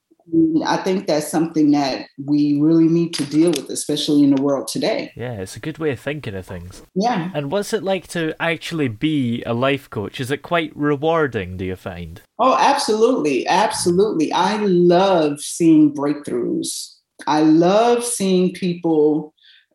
I 0.65 0.79
think 0.79 1.07
that's 1.07 1.29
something 1.29 1.71
that 1.71 2.09
we 2.25 2.59
really 2.61 2.89
need 2.89 3.15
to 3.15 3.25
deal 3.25 3.51
with, 3.51 3.71
especially 3.71 4.25
in 4.25 4.35
the 4.35 4.43
world 4.43 4.69
today. 4.69 5.13
Yeah, 5.15 5.35
it's 5.35 5.57
a 5.57 5.61
good 5.61 5.79
way 5.79 5.91
of 5.91 6.01
thinking 6.01 6.35
of 6.35 6.47
things. 6.47 6.83
Yeah. 6.95 7.31
And 7.35 7.51
what's 7.51 7.73
it 7.73 7.83
like 7.83 8.09
to 8.09 8.35
actually 8.41 8.89
be 8.89 9.43
a 9.45 9.55
life 9.55 9.89
coach? 9.89 10.21
Is 10.21 10.31
it 10.31 10.43
quite 10.43 10.77
rewarding, 10.77 11.57
do 11.57 11.65
you 11.65 11.77
find? 11.77 12.21
Oh, 12.39 12.57
absolutely. 12.59 13.47
Absolutely. 13.47 14.33
I 14.33 14.57
love 14.57 15.41
seeing 15.41 15.95
breakthroughs. 15.95 16.95
I 17.27 17.43
love 17.43 18.05
seeing 18.05 18.53
people 18.53 19.33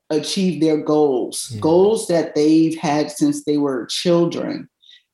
achieve 0.10 0.62
their 0.62 0.78
goals, 0.78 1.50
Yeah. 1.54 1.62
goals 1.62 2.08
that 2.08 2.36
they've 2.36 2.78
had 2.78 3.10
since 3.12 3.46
they 3.46 3.58
were 3.58 3.86
children 3.86 4.68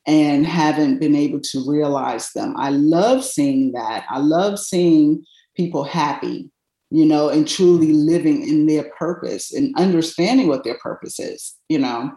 and 0.07 0.47
haven't 0.47 0.99
been 0.99 1.15
able 1.15 1.41
to 1.41 1.69
realize 1.69 2.31
them. 2.31 2.55
I 2.57 2.69
love 2.69 3.23
seeing 3.23 3.73
that. 3.73 4.05
I 4.09 4.19
love 4.19 4.57
seeing 4.57 5.25
people 5.55 5.83
happy, 5.83 6.49
you 6.89 7.05
know, 7.05 7.27
and 7.27 7.45
truly 7.45 7.91
living 7.91 8.47
in 8.47 8.67
their 8.67 8.89
purpose 8.97 9.53
and 9.53 9.77
understanding 9.77 10.47
what 10.47 10.63
their 10.63 10.77
purpose 10.77 11.19
is, 11.19 11.55
you 11.67 11.77
know, 11.77 12.11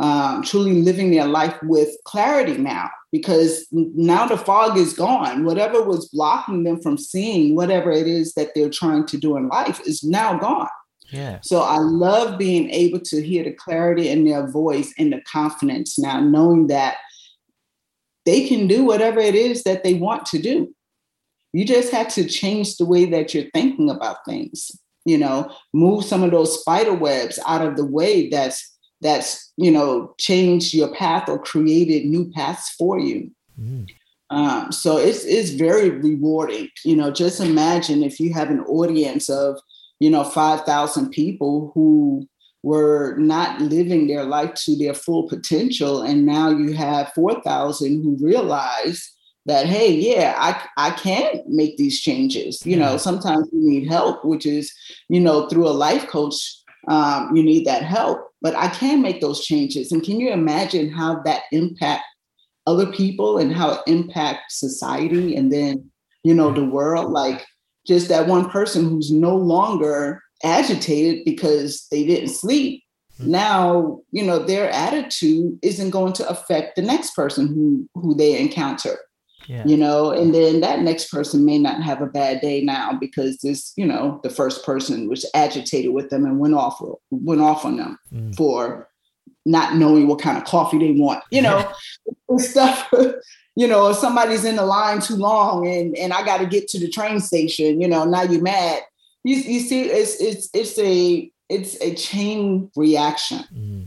um, 0.00 0.42
truly 0.44 0.82
living 0.82 1.10
their 1.10 1.26
life 1.26 1.56
with 1.64 1.90
clarity 2.04 2.56
now 2.56 2.88
because 3.10 3.66
now 3.72 4.24
the 4.26 4.38
fog 4.38 4.78
is 4.78 4.94
gone. 4.94 5.44
Whatever 5.44 5.82
was 5.82 6.08
blocking 6.10 6.62
them 6.62 6.80
from 6.80 6.96
seeing 6.96 7.56
whatever 7.56 7.90
it 7.90 8.06
is 8.06 8.34
that 8.34 8.50
they're 8.54 8.70
trying 8.70 9.04
to 9.06 9.18
do 9.18 9.36
in 9.36 9.48
life 9.48 9.80
is 9.84 10.04
now 10.04 10.38
gone. 10.38 10.68
Yeah. 11.10 11.40
So 11.42 11.60
I 11.60 11.76
love 11.78 12.38
being 12.38 12.70
able 12.70 13.00
to 13.00 13.22
hear 13.22 13.44
the 13.44 13.52
clarity 13.52 14.08
in 14.08 14.24
their 14.24 14.50
voice 14.50 14.94
and 14.96 15.12
the 15.12 15.20
confidence 15.30 15.98
now, 15.98 16.20
knowing 16.20 16.68
that 16.68 16.96
they 18.24 18.46
can 18.46 18.66
do 18.66 18.84
whatever 18.84 19.20
it 19.20 19.34
is 19.34 19.64
that 19.64 19.82
they 19.84 19.94
want 19.94 20.26
to 20.26 20.38
do. 20.38 20.74
You 21.52 21.64
just 21.64 21.92
have 21.92 22.08
to 22.14 22.26
change 22.26 22.76
the 22.76 22.86
way 22.86 23.04
that 23.06 23.34
you're 23.34 23.50
thinking 23.52 23.90
about 23.90 24.24
things. 24.26 24.70
You 25.04 25.18
know, 25.18 25.52
move 25.72 26.04
some 26.04 26.22
of 26.22 26.30
those 26.30 26.60
spider 26.60 26.94
webs 26.94 27.38
out 27.46 27.66
of 27.66 27.76
the 27.76 27.84
way 27.84 28.28
that's 28.28 28.72
that's 29.00 29.52
you 29.56 29.70
know 29.70 30.14
changed 30.18 30.72
your 30.72 30.94
path 30.94 31.28
or 31.28 31.38
created 31.38 32.06
new 32.06 32.30
paths 32.30 32.70
for 32.78 32.98
you. 32.98 33.30
Mm. 33.60 33.88
Um, 34.30 34.72
so 34.72 34.96
it's 34.96 35.24
it's 35.24 35.50
very 35.50 35.90
rewarding. 35.90 36.68
You 36.84 36.96
know, 36.96 37.10
just 37.10 37.40
imagine 37.40 38.02
if 38.02 38.18
you 38.18 38.32
have 38.32 38.48
an 38.48 38.60
audience 38.60 39.28
of 39.28 39.58
you 39.98 40.08
know 40.08 40.24
five 40.24 40.62
thousand 40.62 41.10
people 41.10 41.72
who 41.74 42.26
were 42.62 43.16
not 43.18 43.60
living 43.60 44.06
their 44.06 44.24
life 44.24 44.54
to 44.54 44.76
their 44.76 44.94
full 44.94 45.28
potential, 45.28 46.02
and 46.02 46.26
now 46.26 46.50
you 46.50 46.72
have 46.72 47.12
four 47.14 47.40
thousand 47.42 48.02
who 48.02 48.16
realize 48.20 49.10
that 49.46 49.66
hey, 49.66 49.92
yeah, 49.92 50.34
I 50.38 50.62
I 50.76 50.90
can 50.90 51.42
make 51.46 51.76
these 51.76 52.00
changes. 52.00 52.64
You 52.64 52.76
know, 52.76 52.96
sometimes 52.96 53.48
you 53.52 53.68
need 53.68 53.88
help, 53.88 54.24
which 54.24 54.46
is 54.46 54.72
you 55.08 55.20
know 55.20 55.48
through 55.48 55.68
a 55.68 55.70
life 55.70 56.06
coach. 56.08 56.34
Um, 56.88 57.34
you 57.34 57.44
need 57.44 57.64
that 57.66 57.84
help, 57.84 58.26
but 58.40 58.56
I 58.56 58.66
can 58.66 59.02
make 59.02 59.20
those 59.20 59.44
changes. 59.44 59.92
And 59.92 60.02
can 60.02 60.18
you 60.18 60.30
imagine 60.32 60.90
how 60.90 61.22
that 61.22 61.42
impact 61.52 62.02
other 62.66 62.86
people 62.86 63.38
and 63.38 63.52
how 63.52 63.72
it 63.72 63.80
impacts 63.86 64.60
society 64.60 65.34
and 65.36 65.52
then 65.52 65.90
you 66.22 66.34
know 66.34 66.52
the 66.52 66.64
world 66.64 67.10
like 67.10 67.44
just 67.86 68.08
that 68.08 68.28
one 68.28 68.48
person 68.48 68.88
who's 68.88 69.10
no 69.10 69.34
longer 69.34 70.22
agitated 70.44 71.24
because 71.24 71.86
they 71.90 72.04
didn't 72.04 72.28
sleep 72.30 72.82
now 73.18 74.00
you 74.10 74.24
know 74.24 74.38
their 74.40 74.68
attitude 74.70 75.56
isn't 75.62 75.90
going 75.90 76.12
to 76.12 76.28
affect 76.28 76.74
the 76.76 76.82
next 76.82 77.14
person 77.14 77.46
who 77.46 77.88
who 78.00 78.14
they 78.14 78.38
encounter 78.40 78.98
Yeah. 79.46 79.64
you 79.66 79.76
know 79.76 80.10
and 80.10 80.34
then 80.34 80.60
that 80.60 80.80
next 80.80 81.10
person 81.10 81.44
may 81.44 81.58
not 81.58 81.82
have 81.82 82.00
a 82.02 82.06
bad 82.06 82.40
day 82.40 82.62
now 82.62 82.92
because 82.98 83.38
this 83.38 83.72
you 83.76 83.86
know 83.86 84.20
the 84.24 84.30
first 84.30 84.64
person 84.64 85.08
was 85.08 85.24
agitated 85.34 85.92
with 85.92 86.10
them 86.10 86.24
and 86.24 86.38
went 86.40 86.54
off 86.54 86.80
went 87.10 87.40
off 87.40 87.64
on 87.64 87.76
them 87.76 87.98
Mm. 88.12 88.34
for 88.36 88.88
not 89.44 89.76
knowing 89.76 90.06
what 90.08 90.20
kind 90.20 90.38
of 90.38 90.44
coffee 90.44 90.78
they 90.78 90.92
want 90.92 91.22
you 91.30 91.42
know 91.42 91.70
stuff 92.38 92.88
you 93.56 93.66
know 93.68 93.88
if 93.90 93.96
somebody's 93.98 94.44
in 94.44 94.56
the 94.56 94.64
line 94.64 95.00
too 95.00 95.16
long 95.16 95.66
and 95.66 95.96
and 95.98 96.12
i 96.12 96.24
got 96.24 96.38
to 96.38 96.46
get 96.46 96.66
to 96.68 96.78
the 96.80 96.88
train 96.88 97.20
station 97.20 97.80
you 97.80 97.86
know 97.88 98.04
now 98.04 98.22
you're 98.22 98.40
mad 98.42 98.80
you, 99.24 99.36
you 99.36 99.60
see 99.60 99.82
it's 99.82 100.20
it's 100.20 100.48
it's 100.52 100.78
a 100.78 101.30
it's 101.48 101.80
a 101.80 101.94
chain 101.94 102.70
reaction 102.76 103.44
Mm. 103.54 103.86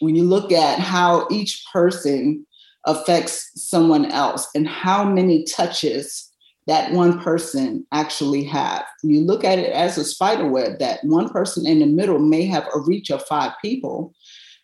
when 0.00 0.16
you 0.16 0.24
look 0.24 0.52
at 0.52 0.78
how 0.78 1.26
each 1.30 1.64
person 1.72 2.46
affects 2.86 3.50
someone 3.54 4.06
else 4.06 4.48
and 4.54 4.66
how 4.66 5.04
many 5.04 5.44
touches 5.44 6.30
that 6.66 6.92
one 6.92 7.18
person 7.20 7.86
actually 7.92 8.44
have. 8.44 8.84
You 9.02 9.20
look 9.20 9.42
at 9.42 9.58
it 9.58 9.72
as 9.72 9.96
a 9.96 10.04
spider 10.04 10.46
web 10.46 10.78
that 10.78 11.02
one 11.02 11.28
person 11.30 11.66
in 11.66 11.78
the 11.78 11.86
middle 11.86 12.18
may 12.18 12.44
have 12.44 12.66
a 12.74 12.80
reach 12.80 13.10
of 13.10 13.24
five 13.24 13.52
people, 13.62 14.12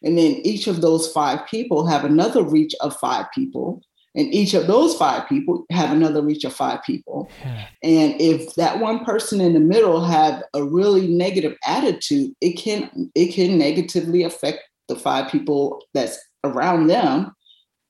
and 0.03 0.19
then 0.19 0.33
each 0.45 0.67
of 0.67 0.81
those 0.83 1.11
five 1.11 1.47
people 1.47 1.87
have 1.87 2.05
another 2.05 2.43
reach 2.43 2.75
of 2.81 2.95
five 2.99 3.27
people, 3.35 3.83
and 4.17 4.33
each 4.33 4.55
of 4.55 4.67
those 4.67 4.95
five 4.97 5.29
people 5.29 5.65
have 5.71 5.91
another 5.91 6.23
reach 6.23 6.45
of 6.45 6.55
five 6.55 6.83
people. 6.85 7.29
Yeah. 7.41 7.67
And 7.83 8.21
if 8.21 8.55
that 8.55 8.79
one 8.79 9.05
person 9.05 9.41
in 9.41 9.55
the 9.55 9.61
middle 9.61 10.05
have 10.05 10.43
a 10.55 10.63
really 10.63 11.09
negative 11.09 11.57
attitude, 11.67 12.35
it 12.41 12.53
can 12.53 13.11
it 13.15 13.35
can 13.35 13.59
negatively 13.59 14.23
affect 14.23 14.61
the 14.89 14.97
five 14.97 15.31
people 15.31 15.83
that's 15.95 16.19
around 16.45 16.87
them, 16.89 17.35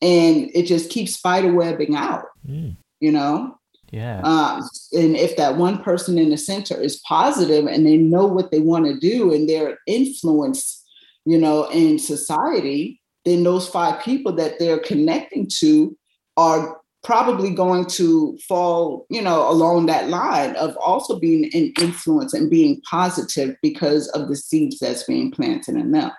and 0.01 0.51
it 0.55 0.65
just 0.67 0.91
keeps 0.91 1.15
spider 1.15 1.53
webbing 1.53 1.95
out. 1.97 2.25
Mm. 2.49 2.77
You 3.01 3.13
know, 3.13 3.59
Yeah. 3.91 4.21
um, 4.23 4.63
and 4.93 5.17
if 5.17 5.37
that 5.37 5.57
one 5.57 5.83
person 5.83 6.19
in 6.19 6.31
the 6.31 6.39
center 6.39 6.81
is 6.81 7.01
positive 7.07 7.67
and 7.67 7.85
they 7.85 7.97
know 7.97 8.27
what 8.27 8.51
they 8.51 8.61
want 8.61 8.87
to 8.87 8.99
do 8.99 9.33
and 9.33 9.49
they're 9.49 9.79
influence, 9.87 10.83
you 11.27 11.39
know, 11.39 11.69
in 11.71 11.99
society, 11.99 13.01
then 13.25 13.43
those 13.45 13.69
five 13.69 14.03
people 14.03 14.33
that 14.33 14.59
they're 14.59 14.79
connecting 14.79 15.49
to 15.59 15.97
are 16.37 16.81
probably 17.03 17.51
going 17.51 17.85
to 17.85 18.37
fall, 18.49 19.07
you 19.11 19.21
know, 19.21 19.49
along 19.51 19.87
that 19.87 20.09
line 20.09 20.57
of 20.57 20.77
also 20.79 21.19
being 21.19 21.45
an 21.55 21.73
influence 21.81 22.33
and 22.33 22.51
being 22.51 22.81
positive 22.91 23.55
because 23.63 24.09
of 24.09 24.29
the 24.29 24.37
seeds 24.37 24.79
that's 24.79 25.03
being 25.05 25.31
planted 25.31 25.75
in 25.77 25.93
them. 25.93 26.11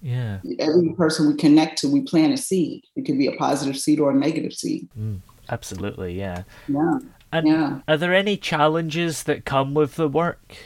Yeah. 0.00 0.40
Every 0.58 0.92
person 0.94 1.28
we 1.28 1.36
connect 1.36 1.78
to, 1.78 1.88
we 1.88 2.00
plant 2.00 2.34
a 2.34 2.36
seed. 2.36 2.82
It 2.96 3.06
could 3.06 3.18
be 3.18 3.28
a 3.28 3.36
positive 3.36 3.76
seed 3.78 4.00
or 4.00 4.10
a 4.10 4.14
negative 4.14 4.52
seed. 4.52 4.88
Mm. 4.98 5.20
Absolutely. 5.48 6.18
Yeah. 6.18 6.42
Yeah. 6.66 6.98
And 7.30 7.46
Yeah. 7.46 7.80
are 7.86 7.96
there 7.96 8.14
any 8.14 8.36
challenges 8.36 9.22
that 9.24 9.44
come 9.44 9.74
with 9.74 9.94
the 9.94 10.08
work? 10.08 10.56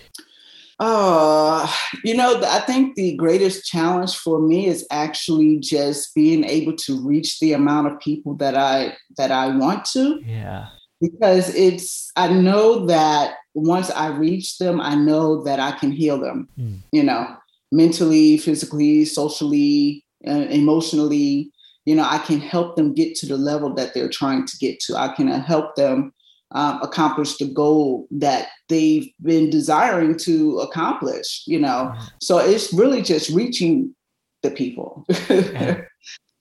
Uh, 0.78 1.66
you 2.04 2.14
know, 2.14 2.40
I 2.44 2.60
think 2.60 2.96
the 2.96 3.16
greatest 3.16 3.64
challenge 3.64 4.16
for 4.16 4.40
me 4.40 4.66
is 4.66 4.86
actually 4.90 5.58
just 5.58 6.14
being 6.14 6.44
able 6.44 6.76
to 6.76 7.00
reach 7.00 7.40
the 7.40 7.54
amount 7.54 7.86
of 7.86 8.00
people 8.00 8.34
that 8.36 8.54
I 8.56 8.94
that 9.16 9.30
I 9.30 9.56
want 9.56 9.86
to. 9.92 10.20
Yeah. 10.24 10.66
because 11.00 11.54
it's 11.54 12.10
I 12.16 12.28
know 12.28 12.86
that 12.86 13.34
once 13.54 13.90
I 13.90 14.08
reach 14.08 14.58
them, 14.58 14.80
I 14.80 14.94
know 14.94 15.42
that 15.44 15.60
I 15.60 15.72
can 15.72 15.92
heal 15.92 16.18
them. 16.20 16.48
Mm. 16.58 16.80
You 16.92 17.04
know, 17.04 17.36
mentally, 17.72 18.36
physically, 18.36 19.04
socially, 19.04 20.04
uh, 20.26 20.46
emotionally. 20.50 21.52
You 21.84 21.94
know, 21.94 22.06
I 22.08 22.18
can 22.18 22.40
help 22.40 22.74
them 22.76 22.94
get 22.94 23.14
to 23.16 23.26
the 23.26 23.36
level 23.36 23.72
that 23.74 23.94
they're 23.94 24.10
trying 24.10 24.44
to 24.46 24.56
get 24.58 24.80
to. 24.80 24.96
I 24.96 25.08
can 25.08 25.28
help 25.28 25.76
them 25.76 26.12
um, 26.52 26.80
accomplish 26.82 27.36
the 27.36 27.46
goal 27.46 28.06
that 28.10 28.48
they've 28.68 29.10
been 29.22 29.50
desiring 29.50 30.16
to 30.18 30.58
accomplish. 30.60 31.42
You 31.46 31.60
know, 31.60 31.92
mm. 31.94 32.10
so 32.20 32.38
it's 32.38 32.72
really 32.72 33.02
just 33.02 33.30
reaching 33.30 33.94
the 34.42 34.50
people. 34.50 35.04
Yeah. 35.28 35.82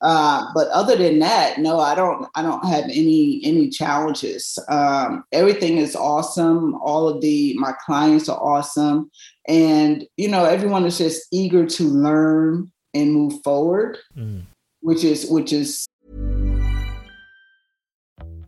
Uh, 0.01 0.45
but 0.53 0.67
other 0.67 0.95
than 0.95 1.19
that, 1.19 1.57
no, 1.57 1.79
I 1.79 1.95
don't. 1.95 2.27
I 2.35 2.41
don't 2.41 2.63
have 2.65 2.83
any 2.83 3.41
any 3.43 3.69
challenges. 3.69 4.59
Um, 4.67 5.23
everything 5.31 5.77
is 5.77 5.95
awesome. 5.95 6.75
All 6.75 7.07
of 7.07 7.21
the 7.21 7.55
my 7.57 7.73
clients 7.85 8.27
are 8.29 8.37
awesome, 8.37 9.09
and 9.47 10.05
you 10.17 10.27
know 10.27 10.45
everyone 10.45 10.85
is 10.85 10.97
just 10.97 11.25
eager 11.31 11.65
to 11.65 11.83
learn 11.85 12.71
and 12.93 13.13
move 13.13 13.41
forward, 13.43 13.97
mm. 14.15 14.43
which 14.81 15.03
is 15.03 15.29
which 15.29 15.51
is. 15.51 15.87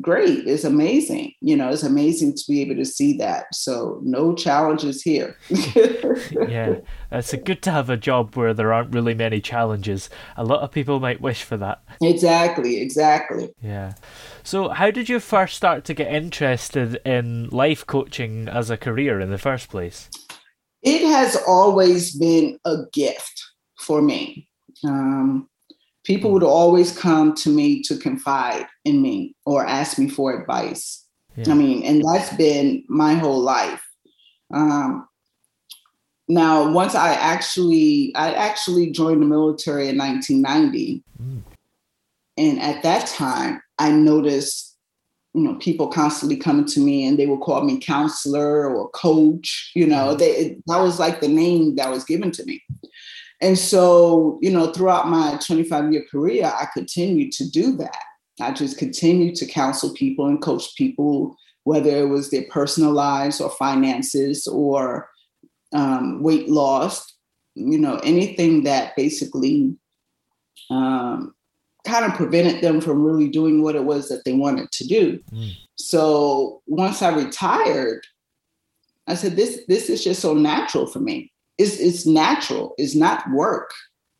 Great. 0.00 0.46
It's 0.46 0.64
amazing. 0.64 1.32
You 1.40 1.56
know, 1.56 1.68
it's 1.68 1.82
amazing 1.82 2.34
to 2.34 2.44
be 2.48 2.60
able 2.62 2.76
to 2.76 2.84
see 2.84 3.16
that. 3.18 3.46
So 3.54 4.00
no 4.02 4.34
challenges 4.34 5.02
here. 5.02 5.36
yeah. 6.48 6.76
It's 7.12 7.32
a 7.32 7.36
good 7.36 7.62
to 7.62 7.70
have 7.70 7.90
a 7.90 7.96
job 7.96 8.34
where 8.34 8.54
there 8.54 8.72
aren't 8.72 8.94
really 8.94 9.14
many 9.14 9.40
challenges. 9.40 10.10
A 10.36 10.44
lot 10.44 10.62
of 10.62 10.72
people 10.72 11.00
might 11.00 11.20
wish 11.20 11.42
for 11.42 11.56
that. 11.58 11.82
Exactly, 12.02 12.80
exactly. 12.80 13.50
Yeah. 13.62 13.94
So, 14.42 14.70
how 14.70 14.90
did 14.90 15.08
you 15.08 15.20
first 15.20 15.56
start 15.56 15.84
to 15.84 15.94
get 15.94 16.12
interested 16.12 17.00
in 17.04 17.48
life 17.50 17.86
coaching 17.86 18.48
as 18.48 18.70
a 18.70 18.76
career 18.76 19.20
in 19.20 19.30
the 19.30 19.38
first 19.38 19.68
place? 19.70 20.10
It 20.82 21.02
has 21.06 21.36
always 21.46 22.14
been 22.16 22.58
a 22.64 22.78
gift 22.92 23.42
for 23.78 24.02
me. 24.02 24.48
Um, 24.84 25.48
people 26.04 26.30
would 26.32 26.42
always 26.42 26.96
come 26.96 27.34
to 27.34 27.48
me 27.48 27.82
to 27.82 27.96
confide 27.96 28.66
in 28.84 29.02
me 29.02 29.34
or 29.46 29.66
ask 29.66 29.98
me 29.98 30.08
for 30.08 30.38
advice. 30.38 31.04
Yeah. 31.36 31.50
I 31.50 31.54
mean, 31.54 31.82
and 31.82 32.04
that's 32.04 32.34
been 32.36 32.84
my 32.88 33.14
whole 33.14 33.40
life. 33.40 33.82
Um, 34.52 35.08
now, 36.28 36.70
once 36.70 36.94
I 36.94 37.14
actually, 37.14 38.12
I 38.14 38.32
actually 38.32 38.90
joined 38.90 39.20
the 39.20 39.26
military 39.26 39.88
in 39.88 39.98
1990, 39.98 41.02
mm. 41.20 41.42
and 42.38 42.62
at 42.62 42.82
that 42.82 43.06
time, 43.08 43.60
I 43.78 43.90
noticed, 43.90 44.76
you 45.34 45.42
know, 45.42 45.56
people 45.56 45.88
constantly 45.88 46.36
coming 46.36 46.64
to 46.66 46.80
me 46.80 47.06
and 47.06 47.18
they 47.18 47.26
would 47.26 47.40
call 47.40 47.62
me 47.64 47.78
counselor 47.78 48.74
or 48.74 48.88
coach. 48.90 49.72
You 49.74 49.86
know, 49.86 50.14
mm-hmm. 50.14 50.18
they 50.18 50.56
that 50.66 50.80
was 50.80 50.98
like 50.98 51.20
the 51.20 51.28
name 51.28 51.74
that 51.76 51.90
was 51.90 52.04
given 52.04 52.30
to 52.30 52.44
me. 52.44 52.62
And 53.44 53.58
so, 53.58 54.38
you 54.40 54.50
know, 54.50 54.72
throughout 54.72 55.10
my 55.10 55.38
25 55.46 55.92
year 55.92 56.06
career, 56.10 56.46
I 56.46 56.66
continued 56.72 57.30
to 57.32 57.46
do 57.46 57.76
that. 57.76 57.98
I 58.40 58.52
just 58.52 58.78
continued 58.78 59.34
to 59.34 59.46
counsel 59.46 59.92
people 59.92 60.26
and 60.26 60.40
coach 60.40 60.74
people, 60.76 61.36
whether 61.64 61.90
it 61.90 62.08
was 62.08 62.30
their 62.30 62.44
personal 62.50 62.92
lives 62.92 63.42
or 63.42 63.50
finances 63.50 64.46
or 64.46 65.10
um, 65.74 66.22
weight 66.22 66.48
loss, 66.48 67.16
you 67.54 67.76
know, 67.76 67.96
anything 68.02 68.62
that 68.62 68.96
basically 68.96 69.76
um, 70.70 71.34
kind 71.86 72.06
of 72.06 72.14
prevented 72.14 72.62
them 72.62 72.80
from 72.80 73.04
really 73.04 73.28
doing 73.28 73.62
what 73.62 73.76
it 73.76 73.84
was 73.84 74.08
that 74.08 74.24
they 74.24 74.32
wanted 74.32 74.72
to 74.72 74.86
do. 74.86 75.22
Mm. 75.34 75.52
So 75.76 76.62
once 76.66 77.02
I 77.02 77.14
retired, 77.14 78.06
I 79.06 79.16
said, 79.16 79.36
this, 79.36 79.64
this 79.68 79.90
is 79.90 80.02
just 80.02 80.22
so 80.22 80.32
natural 80.32 80.86
for 80.86 81.00
me. 81.00 81.30
It's, 81.58 81.78
it's 81.78 82.06
natural. 82.06 82.74
It's 82.78 82.94
not 82.94 83.30
work. 83.30 83.72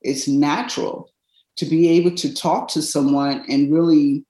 It's 0.02 0.28
natural 0.28 1.10
to 1.56 1.66
be 1.66 1.88
able 1.88 2.12
to 2.16 2.34
talk 2.34 2.68
to 2.68 2.82
someone 2.82 3.44
and 3.48 3.72
really 3.72 4.24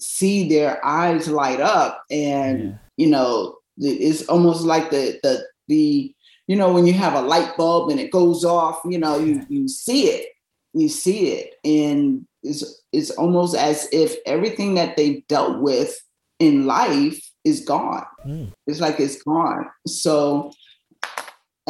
see 0.00 0.48
their 0.48 0.84
eyes 0.84 1.28
light 1.28 1.60
up. 1.60 2.04
And, 2.10 2.60
yeah. 2.60 2.74
you 2.96 3.06
know, 3.08 3.56
it's 3.78 4.22
almost 4.28 4.62
like 4.62 4.90
the, 4.90 5.18
the, 5.22 5.44
the, 5.68 6.14
you 6.46 6.56
know, 6.56 6.72
when 6.72 6.86
you 6.86 6.92
have 6.94 7.14
a 7.14 7.22
light 7.22 7.56
bulb 7.56 7.90
and 7.90 8.00
it 8.00 8.10
goes 8.10 8.44
off, 8.44 8.80
you 8.84 8.98
know, 8.98 9.18
you, 9.18 9.44
you 9.48 9.68
see 9.68 10.08
it, 10.08 10.28
you 10.74 10.88
see 10.88 11.32
it. 11.32 11.54
And 11.64 12.26
is 12.42 12.82
it's 12.92 13.10
almost 13.10 13.54
as 13.54 13.88
if 13.92 14.16
everything 14.26 14.74
that 14.74 14.96
they've 14.96 15.26
dealt 15.28 15.60
with 15.60 15.96
in 16.38 16.66
life 16.66 17.20
is 17.44 17.60
gone. 17.64 18.04
Mm. 18.26 18.52
It's 18.66 18.80
like 18.80 18.98
it's 18.98 19.22
gone. 19.22 19.68
So 19.86 20.52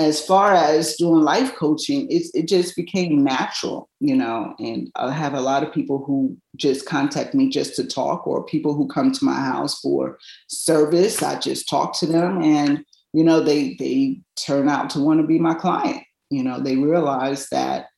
as 0.01 0.25
far 0.25 0.53
as 0.53 0.97
doing 0.97 1.23
life 1.23 1.55
coaching, 1.55 2.07
it's, 2.11 2.31
it 2.35 2.49
just 2.49 2.75
became 2.75 3.23
natural, 3.23 3.89
you 4.01 4.17
know, 4.17 4.55
and 4.59 4.91
I 4.97 5.11
have 5.13 5.35
a 5.35 5.41
lot 5.41 5.63
of 5.63 5.73
people 5.73 6.03
who 6.05 6.37
just 6.57 6.87
contact 6.87 7.35
me 7.35 7.49
just 7.49 7.77
to 7.77 7.87
talk 7.87 8.27
or 8.27 8.45
people 8.45 8.75
who 8.75 8.89
come 8.89 9.13
to 9.13 9.25
my 9.25 9.39
house 9.39 9.79
for 9.81 10.19
service. 10.49 11.23
I 11.23 11.39
just 11.39 11.69
talk 11.69 11.99
to 11.99 12.07
them 12.07 12.43
and, 12.43 12.85
you 13.13 13.23
know, 13.23 13.41
they, 13.41 13.75
they 13.75 14.21
turn 14.37 14.69
out 14.69 14.91
to 14.91 15.01
want 15.01 15.21
to 15.21 15.27
be 15.27 15.39
my 15.39 15.55
client. 15.55 16.03
You 16.31 16.43
know, 16.43 16.61
they 16.61 16.77
realize 16.77 17.49
that 17.51 17.89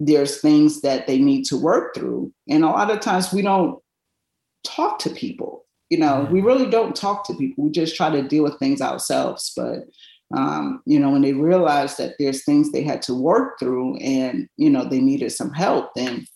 there's 0.00 0.40
things 0.40 0.80
that 0.82 1.06
they 1.06 1.18
need 1.18 1.44
to 1.44 1.56
work 1.56 1.94
through. 1.94 2.32
And 2.48 2.64
a 2.64 2.68
lot 2.68 2.90
of 2.90 3.00
times 3.00 3.32
we 3.32 3.42
don't 3.42 3.80
talk 4.64 4.98
to 5.00 5.10
people. 5.10 5.64
You 5.90 5.98
know, 5.98 6.22
mm-hmm. 6.24 6.32
we 6.32 6.40
really 6.40 6.70
don't 6.70 6.96
talk 6.96 7.26
to 7.26 7.34
people. 7.34 7.64
We 7.64 7.70
just 7.70 7.94
try 7.94 8.10
to 8.10 8.26
deal 8.26 8.42
with 8.42 8.58
things 8.58 8.80
ourselves. 8.80 9.52
But 9.54 9.84
um, 10.34 10.82
you 10.86 10.98
know, 10.98 11.10
when 11.10 11.22
they 11.22 11.32
realized 11.32 11.98
that 11.98 12.14
there's 12.18 12.44
things 12.44 12.70
they 12.70 12.82
had 12.82 13.02
to 13.02 13.14
work 13.14 13.58
through 13.58 13.96
and, 13.98 14.48
you 14.56 14.70
know, 14.70 14.84
they 14.84 15.00
needed 15.00 15.30
some 15.30 15.52
help, 15.52 15.90
then 15.94 16.26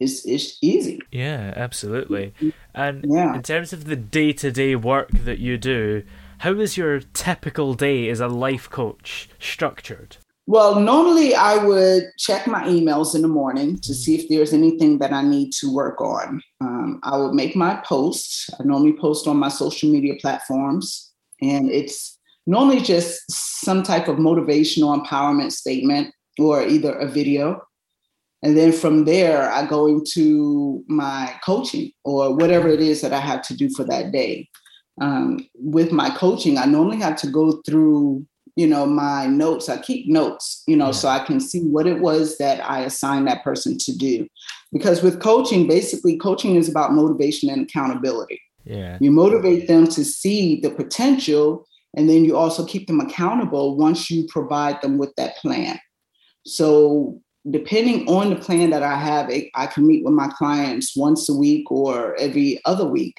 it's, 0.00 0.24
it's 0.26 0.58
easy. 0.62 1.00
Yeah, 1.10 1.52
absolutely. 1.56 2.34
And 2.74 3.04
Yeah. 3.08 3.34
in 3.34 3.42
terms 3.42 3.72
of 3.72 3.84
the 3.84 3.96
day 3.96 4.32
to 4.34 4.50
day 4.50 4.74
work 4.76 5.10
that 5.10 5.38
you 5.38 5.58
do, 5.58 6.04
how 6.38 6.54
is 6.54 6.76
your 6.76 7.00
typical 7.00 7.74
day 7.74 8.08
as 8.08 8.20
a 8.20 8.28
life 8.28 8.68
coach 8.68 9.28
structured? 9.38 10.16
Well, 10.46 10.80
normally 10.80 11.36
I 11.36 11.64
would 11.64 12.04
check 12.18 12.48
my 12.48 12.64
emails 12.64 13.14
in 13.14 13.22
the 13.22 13.28
morning 13.28 13.78
to 13.78 13.94
see 13.94 14.16
if 14.16 14.28
there's 14.28 14.52
anything 14.52 14.98
that 14.98 15.12
I 15.12 15.22
need 15.22 15.52
to 15.60 15.72
work 15.72 16.00
on. 16.00 16.42
Um, 16.60 17.00
I 17.04 17.16
would 17.16 17.32
make 17.32 17.54
my 17.54 17.76
posts. 17.84 18.50
I 18.58 18.64
normally 18.64 18.94
post 18.98 19.28
on 19.28 19.36
my 19.36 19.48
social 19.48 19.88
media 19.88 20.14
platforms, 20.20 21.12
and 21.40 21.70
it's 21.70 22.18
normally 22.46 22.80
just 22.80 23.20
some 23.30 23.82
type 23.82 24.08
of 24.08 24.16
motivational 24.16 25.00
empowerment 25.00 25.52
statement 25.52 26.14
or 26.38 26.62
either 26.66 26.92
a 26.92 27.06
video. 27.06 27.62
And 28.42 28.56
then 28.56 28.72
from 28.72 29.04
there, 29.04 29.50
I 29.50 29.64
go 29.66 29.86
into 29.86 30.84
my 30.88 31.32
coaching 31.44 31.92
or 32.04 32.34
whatever 32.34 32.68
it 32.68 32.80
is 32.80 33.00
that 33.02 33.12
I 33.12 33.20
have 33.20 33.42
to 33.42 33.56
do 33.56 33.70
for 33.70 33.84
that 33.84 34.10
day. 34.10 34.48
Um, 35.00 35.48
with 35.54 35.92
my 35.92 36.10
coaching, 36.10 36.58
I 36.58 36.64
normally 36.64 36.98
have 36.98 37.16
to 37.18 37.28
go 37.28 37.62
through 37.64 38.26
you 38.56 38.66
know 38.66 38.84
my 38.84 39.26
notes 39.26 39.68
i 39.68 39.78
keep 39.78 40.08
notes 40.08 40.62
you 40.66 40.76
know 40.76 40.92
so 40.92 41.08
i 41.08 41.18
can 41.18 41.40
see 41.40 41.62
what 41.62 41.86
it 41.86 42.00
was 42.00 42.36
that 42.38 42.60
i 42.68 42.80
assigned 42.80 43.26
that 43.26 43.42
person 43.42 43.78
to 43.78 43.96
do 43.96 44.26
because 44.72 45.02
with 45.02 45.20
coaching 45.20 45.66
basically 45.66 46.16
coaching 46.18 46.56
is 46.56 46.68
about 46.68 46.92
motivation 46.92 47.48
and 47.48 47.62
accountability 47.62 48.40
Yeah. 48.64 48.98
you 49.00 49.10
motivate 49.10 49.68
them 49.68 49.86
to 49.86 50.04
see 50.04 50.60
the 50.60 50.70
potential 50.70 51.66
and 51.94 52.08
then 52.08 52.24
you 52.24 52.36
also 52.36 52.64
keep 52.64 52.86
them 52.86 53.00
accountable 53.00 53.76
once 53.76 54.10
you 54.10 54.26
provide 54.28 54.80
them 54.80 54.98
with 54.98 55.14
that 55.16 55.36
plan. 55.36 55.78
So 56.46 57.20
depending 57.50 58.08
on 58.08 58.30
the 58.30 58.36
plan 58.36 58.70
that 58.70 58.84
i 58.84 58.94
have 58.94 59.28
i 59.56 59.66
can 59.66 59.86
meet 59.86 60.04
with 60.04 60.14
my 60.14 60.28
clients 60.28 60.96
once 60.96 61.28
a 61.28 61.34
week 61.34 61.68
or 61.70 62.14
every 62.20 62.60
other 62.64 62.86
week. 62.86 63.16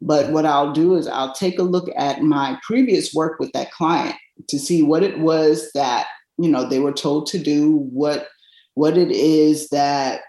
But 0.00 0.30
what 0.30 0.46
i'll 0.46 0.72
do 0.72 0.94
is 0.94 1.08
i'll 1.08 1.34
take 1.34 1.58
a 1.58 1.64
look 1.64 1.88
at 1.96 2.22
my 2.22 2.58
previous 2.62 3.12
work 3.12 3.40
with 3.40 3.50
that 3.52 3.72
client 3.72 4.14
to 4.48 4.58
see 4.58 4.82
what 4.82 5.02
it 5.02 5.18
was 5.18 5.70
that 5.74 6.06
you 6.38 6.48
know 6.48 6.68
they 6.68 6.78
were 6.78 6.92
told 6.92 7.26
to 7.28 7.38
do 7.38 7.78
what 7.92 8.28
what 8.74 8.96
it 8.96 9.10
is 9.10 9.68
that 9.70 10.20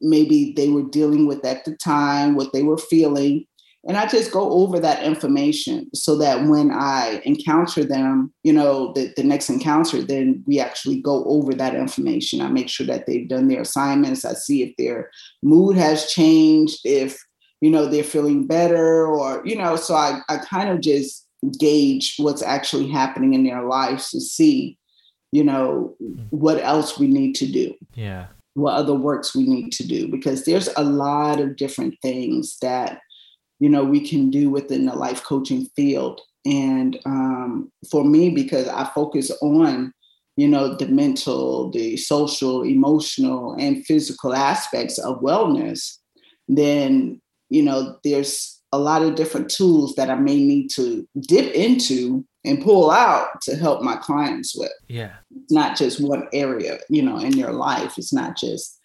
maybe 0.00 0.52
they 0.56 0.68
were 0.68 0.82
dealing 0.82 1.26
with 1.26 1.44
at 1.44 1.64
the 1.64 1.74
time 1.76 2.34
what 2.34 2.52
they 2.52 2.62
were 2.62 2.78
feeling 2.78 3.46
and 3.86 3.96
i 3.96 4.06
just 4.06 4.32
go 4.32 4.50
over 4.50 4.78
that 4.80 5.02
information 5.02 5.88
so 5.94 6.16
that 6.16 6.46
when 6.48 6.70
i 6.72 7.20
encounter 7.24 7.84
them 7.84 8.32
you 8.42 8.52
know 8.52 8.92
the, 8.94 9.12
the 9.16 9.24
next 9.24 9.48
encounter 9.48 10.02
then 10.02 10.42
we 10.46 10.60
actually 10.60 11.00
go 11.00 11.24
over 11.24 11.54
that 11.54 11.74
information. 11.74 12.40
I 12.40 12.48
make 12.48 12.68
sure 12.68 12.86
that 12.86 13.06
they've 13.06 13.28
done 13.28 13.48
their 13.48 13.62
assignments. 13.62 14.24
I 14.24 14.34
see 14.34 14.62
if 14.62 14.74
their 14.76 15.10
mood 15.42 15.76
has 15.76 16.10
changed 16.10 16.80
if 16.84 17.18
you 17.60 17.70
know 17.70 17.86
they're 17.86 18.04
feeling 18.04 18.46
better 18.46 19.06
or 19.06 19.42
you 19.44 19.56
know 19.56 19.76
so 19.76 19.94
i, 19.94 20.20
I 20.28 20.38
kind 20.38 20.68
of 20.68 20.80
just 20.80 21.26
gauge 21.58 22.16
what's 22.18 22.42
actually 22.42 22.88
happening 22.88 23.34
in 23.34 23.44
their 23.44 23.64
lives 23.64 24.10
to 24.10 24.20
see 24.20 24.78
you 25.32 25.44
know 25.44 25.94
mm. 26.02 26.26
what 26.30 26.60
else 26.62 26.98
we 26.98 27.06
need 27.06 27.34
to 27.36 27.46
do. 27.46 27.74
Yeah. 27.94 28.26
what 28.54 28.74
other 28.74 28.94
works 28.94 29.34
we 29.34 29.44
need 29.44 29.70
to 29.72 29.86
do 29.86 30.08
because 30.08 30.44
there's 30.44 30.68
a 30.76 30.84
lot 30.84 31.40
of 31.40 31.56
different 31.56 31.94
things 32.02 32.56
that 32.62 33.00
you 33.58 33.68
know 33.68 33.84
we 33.84 34.06
can 34.06 34.30
do 34.30 34.50
within 34.50 34.86
the 34.86 34.94
life 34.94 35.22
coaching 35.24 35.66
field. 35.76 36.20
And 36.44 36.98
um, 37.04 37.72
for 37.90 38.04
me 38.04 38.30
because 38.30 38.68
i 38.68 38.84
focus 38.94 39.30
on 39.42 39.92
you 40.36 40.48
know 40.48 40.74
the 40.74 40.86
mental 40.86 41.70
the 41.70 41.96
social 41.96 42.62
emotional 42.62 43.56
and 43.58 43.84
physical 43.84 44.34
aspects 44.34 44.98
of 44.98 45.20
wellness 45.20 45.98
then 46.48 47.20
you 47.48 47.62
know 47.62 47.98
there's 48.04 48.60
a 48.72 48.78
lot 48.78 49.02
of 49.02 49.14
different 49.14 49.48
tools 49.50 49.94
that 49.94 50.10
i 50.10 50.14
may 50.14 50.36
need 50.36 50.68
to 50.68 51.06
dip 51.20 51.54
into 51.54 52.24
and 52.44 52.62
pull 52.62 52.92
out 52.92 53.40
to 53.42 53.56
help 53.56 53.82
my 53.82 53.96
clients 53.96 54.56
with. 54.56 54.70
Yeah. 54.86 55.16
it's 55.34 55.52
not 55.52 55.76
just 55.76 56.00
one 56.00 56.28
area 56.32 56.78
you 56.88 57.02
know 57.02 57.18
in 57.18 57.32
their 57.32 57.52
life. 57.52 57.98
It's 57.98 58.12
not 58.12 58.36
just 58.36 58.80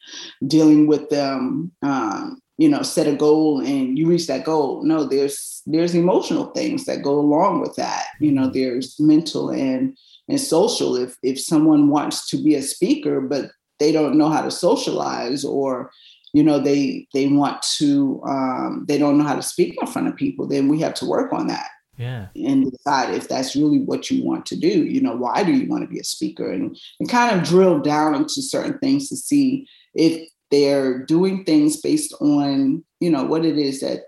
dealing 0.48 0.88
with 0.88 1.10
them 1.10 1.72
um, 1.84 2.41
you 2.58 2.70
know 2.70 2.82
set 2.82 3.08
a 3.08 3.14
goal 3.16 3.60
and 3.62 3.98
you 3.98 4.08
reach 4.08 4.28
that 4.28 4.44
goal 4.44 4.84
no 4.84 5.04
there's 5.04 5.62
there's 5.66 5.96
emotional 5.96 6.48
things 6.52 6.86
that 6.86 7.02
go 7.02 7.20
along 7.20 7.62
with 7.62 7.76
that 7.76 8.06
you 8.20 8.32
know 8.32 8.48
there's 8.48 9.00
mental 9.00 9.50
and 9.50 9.98
and 10.28 10.40
social 10.40 10.96
if 10.96 11.18
if 11.24 11.40
someone 11.40 11.90
wants 11.90 12.30
to 12.30 12.38
be 12.38 12.56
a 12.56 12.62
speaker 12.62 13.22
but 13.22 13.52
they 13.80 13.92
don't 13.92 14.18
know 14.18 14.30
how 14.30 14.42
to 14.42 14.52
socialize 14.52 15.44
or 15.44 15.92
you 16.34 16.44
know 16.44 16.60
they 16.60 17.08
they 17.14 17.28
want 17.28 17.62
to 17.78 18.22
um, 18.28 18.86
they 18.88 18.98
don't 18.98 19.18
know 19.18 19.24
how 19.26 19.36
to 19.36 19.42
speak 19.42 19.76
in 19.82 19.88
front 19.88 20.08
of 20.08 20.16
people 20.16 20.48
then 20.48 20.68
we 20.68 20.80
have 20.80 20.94
to 20.94 21.06
work 21.06 21.34
on 21.34 21.48
that 21.48 21.68
Yeah. 21.98 22.28
and 22.36 22.72
decide 22.72 23.14
if 23.14 23.28
that's 23.28 23.56
really 23.56 23.80
what 23.80 24.10
you 24.10 24.24
want 24.24 24.46
to 24.48 24.56
do. 24.56 24.86
You 24.86 25.02
know, 25.02 25.16
why 25.16 25.44
do 25.44 25.52
you 25.52 25.68
want 25.70 25.84
to 25.84 25.90
be 25.94 26.00
a 26.00 26.04
speaker? 26.04 26.52
And, 26.52 26.76
and 27.00 27.10
kind 27.10 27.36
of 27.36 27.46
drill 27.48 27.80
down 27.80 28.16
into 28.16 28.42
certain 28.42 28.78
things 28.80 29.10
to 29.10 29.16
see 29.16 29.68
if 29.94 30.31
they're 30.52 31.00
doing 31.06 31.44
things 31.44 31.82
based 31.82 32.14
on, 32.22 32.84
you 33.00 33.10
know, 33.10 33.24
what 33.24 33.46
it 33.46 33.58
is 33.58 33.80
that 33.80 34.02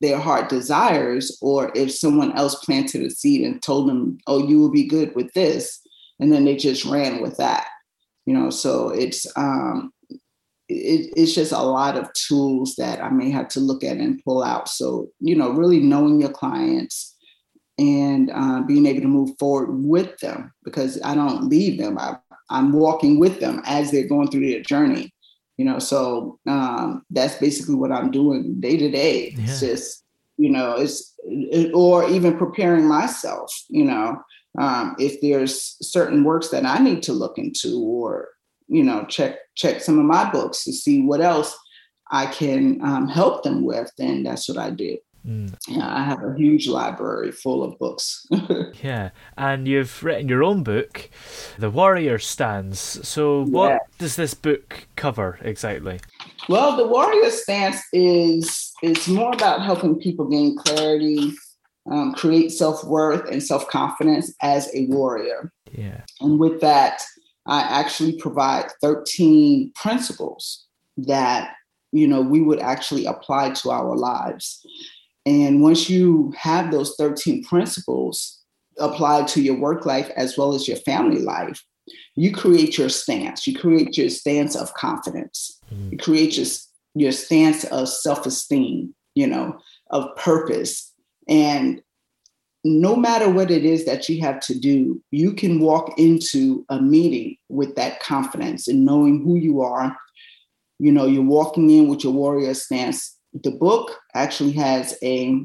their 0.00 0.18
heart 0.18 0.48
desires, 0.48 1.38
or 1.40 1.72
if 1.74 1.90
someone 1.90 2.32
else 2.36 2.54
planted 2.56 3.02
a 3.02 3.10
seed 3.10 3.46
and 3.46 3.62
told 3.62 3.88
them, 3.88 4.18
oh, 4.26 4.46
you 4.46 4.58
will 4.58 4.70
be 4.70 4.86
good 4.86 5.14
with 5.14 5.32
this. 5.32 5.80
And 6.20 6.32
then 6.32 6.44
they 6.44 6.56
just 6.56 6.84
ran 6.84 7.22
with 7.22 7.36
that. 7.38 7.66
You 8.26 8.34
know, 8.34 8.50
so 8.50 8.90
it's 8.90 9.26
um 9.36 9.92
it, 10.68 11.12
it's 11.16 11.34
just 11.34 11.52
a 11.52 11.62
lot 11.62 11.96
of 11.96 12.12
tools 12.12 12.74
that 12.76 13.00
I 13.02 13.08
may 13.08 13.30
have 13.30 13.48
to 13.48 13.60
look 13.60 13.84
at 13.84 13.98
and 13.98 14.22
pull 14.24 14.42
out. 14.42 14.68
So, 14.68 15.10
you 15.20 15.36
know, 15.36 15.50
really 15.50 15.80
knowing 15.80 16.20
your 16.20 16.30
clients 16.30 17.14
and 17.78 18.30
uh, 18.34 18.62
being 18.62 18.86
able 18.86 19.02
to 19.02 19.08
move 19.08 19.30
forward 19.38 19.70
with 19.70 20.18
them 20.18 20.52
because 20.64 21.00
I 21.02 21.14
don't 21.14 21.48
leave 21.48 21.78
them. 21.78 21.98
I, 21.98 22.16
I'm 22.50 22.72
walking 22.72 23.18
with 23.18 23.38
them 23.38 23.62
as 23.64 23.90
they're 23.90 24.08
going 24.08 24.28
through 24.28 24.48
their 24.48 24.62
journey. 24.62 25.12
You 25.56 25.64
know, 25.64 25.78
so 25.78 26.38
um, 26.46 27.04
that's 27.10 27.36
basically 27.36 27.76
what 27.76 27.92
I'm 27.92 28.10
doing 28.10 28.60
day 28.60 28.76
to 28.76 28.90
day. 28.90 29.34
It's 29.38 29.60
just, 29.60 30.04
you 30.36 30.50
know, 30.50 30.74
it's 30.76 31.14
it, 31.24 31.72
or 31.74 32.08
even 32.08 32.36
preparing 32.36 32.86
myself. 32.86 33.52
You 33.68 33.84
know, 33.84 34.22
um, 34.58 34.96
if 34.98 35.20
there's 35.20 35.76
certain 35.80 36.24
works 36.24 36.48
that 36.48 36.66
I 36.66 36.78
need 36.78 37.02
to 37.04 37.12
look 37.12 37.38
into 37.38 37.80
or 37.80 38.28
you 38.68 38.82
know 38.82 39.04
check 39.04 39.38
check 39.54 39.80
some 39.80 39.98
of 39.98 40.04
my 40.04 40.30
books 40.30 40.64
to 40.64 40.72
see 40.72 41.02
what 41.02 41.20
else 41.20 41.56
I 42.10 42.26
can 42.26 42.80
um, 42.82 43.08
help 43.08 43.42
them 43.42 43.64
with, 43.64 43.90
then 43.98 44.22
that's 44.22 44.48
what 44.48 44.58
I 44.58 44.70
do. 44.70 44.98
Mm. 45.26 45.54
Yeah, 45.66 45.88
I 45.92 46.04
have 46.04 46.22
a 46.22 46.34
huge 46.36 46.68
library 46.68 47.32
full 47.32 47.62
of 47.64 47.78
books. 47.78 48.26
Yeah. 48.82 49.10
And 49.36 49.66
you've 49.66 50.02
written 50.04 50.28
your 50.28 50.44
own 50.44 50.62
book, 50.62 51.08
The 51.58 51.70
Warrior 51.70 52.18
Stance. 52.18 53.00
So, 53.02 53.44
what 53.46 53.70
Yeah. 53.70 53.78
does 53.98 54.16
this 54.16 54.34
book 54.34 54.86
cover 54.96 55.38
exactly? 55.42 55.98
well, 56.48 56.76
the 56.76 56.86
warrior 56.86 57.30
stance 57.30 57.80
is 57.92 58.72
is 58.82 59.08
more 59.08 59.32
about 59.32 59.62
helping 59.62 59.96
people 59.98 60.26
gain 60.28 60.56
clarity, 60.56 61.32
um, 61.90 62.12
create 62.14 62.50
self 62.52 62.84
worth 62.84 63.28
and 63.30 63.42
self 63.42 63.66
confidence 63.68 64.32
as 64.42 64.68
a 64.74 64.86
warrior. 64.86 65.50
Yeah. 65.72 66.02
And 66.20 66.38
with 66.38 66.60
that, 66.60 67.02
I 67.46 67.62
actually 67.62 68.16
provide 68.18 68.66
13 68.80 69.72
principles 69.74 70.66
that 70.98 71.54
you 71.92 72.06
know 72.06 72.20
we 72.20 72.40
would 72.42 72.60
actually 72.60 73.06
apply 73.06 73.50
to 73.60 73.70
our 73.70 73.96
lives. 73.96 74.64
And 75.26 75.60
once 75.60 75.90
you 75.90 76.32
have 76.38 76.70
those 76.70 76.94
13 76.96 77.44
principles 77.44 78.40
applied 78.78 79.26
to 79.28 79.42
your 79.42 79.58
work 79.58 79.84
life 79.84 80.10
as 80.16 80.38
well 80.38 80.54
as 80.54 80.68
your 80.68 80.76
family 80.78 81.20
life, 81.20 81.62
you 82.14 82.32
create 82.32 82.78
your 82.78 82.88
stance. 82.88 83.46
You 83.46 83.58
create 83.58 83.98
your 83.98 84.08
stance 84.08 84.56
of 84.56 84.72
confidence. 84.74 85.60
Mm-hmm. 85.72 85.92
You 85.92 85.98
create 85.98 86.36
your, 86.36 86.46
your 86.94 87.12
stance 87.12 87.64
of 87.64 87.88
self-esteem, 87.88 88.94
you 89.14 89.26
know, 89.26 89.58
of 89.90 90.14
purpose. 90.16 90.92
And 91.28 91.82
no 92.64 92.96
matter 92.96 93.30
what 93.30 93.50
it 93.50 93.64
is 93.64 93.84
that 93.84 94.08
you 94.08 94.20
have 94.22 94.40
to 94.40 94.58
do, 94.58 95.00
you 95.10 95.32
can 95.32 95.60
walk 95.60 95.98
into 95.98 96.64
a 96.68 96.80
meeting 96.80 97.36
with 97.48 97.76
that 97.76 98.00
confidence 98.00 98.66
and 98.66 98.84
knowing 98.84 99.22
who 99.22 99.36
you 99.36 99.60
are. 99.60 99.96
You 100.78 100.92
know, 100.92 101.06
you're 101.06 101.22
walking 101.22 101.70
in 101.70 101.88
with 101.88 102.04
your 102.04 102.12
warrior 102.12 102.54
stance. 102.54 103.15
The 103.42 103.50
book 103.50 103.92
actually 104.14 104.52
has 104.52 104.96
a, 105.02 105.44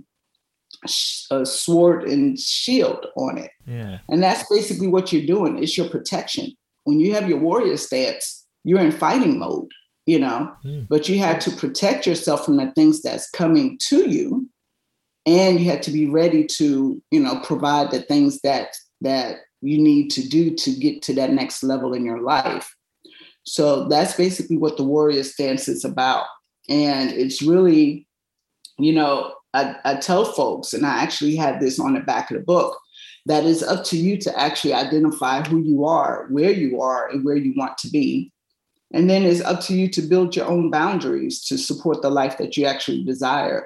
a 1.31 1.45
sword 1.45 2.03
and 2.03 2.39
shield 2.39 3.05
on 3.15 3.37
it. 3.37 3.51
Yeah. 3.65 3.99
And 4.09 4.21
that's 4.21 4.47
basically 4.49 4.87
what 4.87 5.11
you're 5.11 5.25
doing. 5.25 5.61
It's 5.61 5.77
your 5.77 5.89
protection. 5.89 6.51
When 6.83 6.99
you 6.99 7.13
have 7.13 7.29
your 7.29 7.39
warrior 7.39 7.77
stance, 7.77 8.45
you're 8.63 8.79
in 8.81 8.91
fighting 8.91 9.39
mode, 9.39 9.69
you 10.05 10.19
know, 10.19 10.51
Mm. 10.65 10.87
but 10.89 11.09
you 11.09 11.19
have 11.19 11.39
to 11.39 11.51
protect 11.51 12.05
yourself 12.05 12.45
from 12.45 12.57
the 12.57 12.71
things 12.71 13.01
that's 13.01 13.29
coming 13.29 13.77
to 13.89 14.09
you 14.09 14.47
and 15.25 15.59
you 15.59 15.69
have 15.69 15.81
to 15.81 15.91
be 15.91 16.07
ready 16.07 16.45
to 16.45 17.01
you 17.11 17.19
know 17.19 17.39
provide 17.41 17.91
the 17.91 18.01
things 18.01 18.39
that 18.41 18.75
that 19.01 19.37
you 19.61 19.77
need 19.77 20.09
to 20.09 20.27
do 20.27 20.55
to 20.55 20.71
get 20.71 21.01
to 21.03 21.13
that 21.13 21.31
next 21.31 21.63
level 21.63 21.93
in 21.93 22.03
your 22.05 22.21
life 22.21 22.75
so 23.43 23.87
that's 23.87 24.15
basically 24.15 24.57
what 24.57 24.77
the 24.77 24.83
warrior 24.83 25.23
stance 25.23 25.67
is 25.67 25.85
about 25.85 26.25
and 26.71 27.11
it's 27.11 27.41
really 27.41 28.07
you 28.77 28.93
know 28.93 29.33
I, 29.53 29.75
I 29.83 29.95
tell 29.95 30.25
folks 30.25 30.73
and 30.73 30.85
i 30.85 31.01
actually 31.03 31.35
had 31.35 31.59
this 31.59 31.79
on 31.79 31.93
the 31.93 31.99
back 31.99 32.31
of 32.31 32.37
the 32.37 32.43
book 32.43 32.77
that 33.25 33.45
it's 33.45 33.61
up 33.61 33.83
to 33.85 33.97
you 33.97 34.17
to 34.17 34.39
actually 34.39 34.73
identify 34.73 35.41
who 35.43 35.61
you 35.61 35.85
are 35.85 36.27
where 36.29 36.51
you 36.51 36.81
are 36.81 37.09
and 37.09 37.25
where 37.25 37.35
you 37.35 37.53
want 37.55 37.77
to 37.79 37.89
be 37.89 38.31
and 38.93 39.09
then 39.09 39.23
it's 39.23 39.41
up 39.41 39.61
to 39.61 39.73
you 39.73 39.89
to 39.89 40.01
build 40.01 40.35
your 40.35 40.47
own 40.47 40.69
boundaries 40.69 41.43
to 41.45 41.57
support 41.57 42.01
the 42.01 42.09
life 42.09 42.37
that 42.37 42.57
you 42.57 42.65
actually 42.65 43.03
desire 43.03 43.65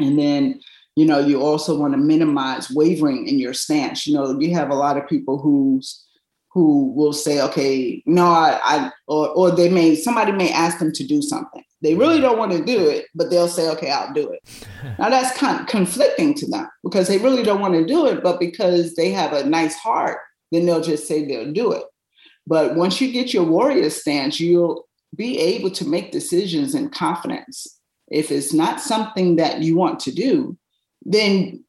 and 0.00 0.18
then, 0.18 0.60
you 0.96 1.04
know, 1.06 1.18
you 1.18 1.40
also 1.40 1.78
want 1.78 1.92
to 1.94 1.98
minimize 1.98 2.70
wavering 2.70 3.26
in 3.26 3.38
your 3.38 3.54
stance. 3.54 4.06
You 4.06 4.14
know, 4.14 4.38
you 4.38 4.54
have 4.54 4.70
a 4.70 4.74
lot 4.74 4.96
of 4.96 5.08
people 5.08 5.38
who's 5.38 6.04
who 6.52 6.92
will 6.94 7.12
say, 7.12 7.40
okay, 7.40 8.02
no, 8.06 8.24
I, 8.24 8.58
I 8.62 8.90
or, 9.06 9.28
or 9.28 9.50
they 9.52 9.68
may 9.68 9.94
somebody 9.94 10.32
may 10.32 10.50
ask 10.50 10.78
them 10.78 10.92
to 10.92 11.06
do 11.06 11.22
something. 11.22 11.62
They 11.82 11.94
really 11.94 12.20
don't 12.20 12.38
want 12.38 12.52
to 12.52 12.64
do 12.64 12.88
it, 12.88 13.06
but 13.14 13.30
they'll 13.30 13.48
say, 13.48 13.68
okay, 13.70 13.90
I'll 13.90 14.12
do 14.12 14.30
it. 14.30 14.66
now 14.98 15.08
that's 15.08 15.36
kind 15.36 15.60
of 15.60 15.66
conflicting 15.66 16.34
to 16.34 16.46
them 16.46 16.68
because 16.82 17.08
they 17.08 17.18
really 17.18 17.42
don't 17.42 17.60
want 17.60 17.74
to 17.74 17.86
do 17.86 18.06
it, 18.06 18.22
but 18.22 18.38
because 18.38 18.94
they 18.94 19.10
have 19.10 19.32
a 19.32 19.44
nice 19.44 19.76
heart, 19.76 20.18
then 20.52 20.66
they'll 20.66 20.82
just 20.82 21.08
say 21.08 21.24
they'll 21.24 21.52
do 21.52 21.72
it. 21.72 21.84
But 22.46 22.74
once 22.74 23.00
you 23.00 23.12
get 23.12 23.32
your 23.32 23.44
warrior 23.44 23.90
stance, 23.90 24.40
you'll 24.40 24.86
be 25.14 25.38
able 25.38 25.70
to 25.70 25.88
make 25.88 26.12
decisions 26.12 26.74
in 26.74 26.90
confidence 26.90 27.80
if 28.10 28.32
it's 28.32 28.52
not 28.52 28.80
something 28.80 29.36
that 29.36 29.62
you 29.62 29.76
want 29.76 30.00
to 30.00 30.12
do, 30.12 30.58
then 31.02 31.64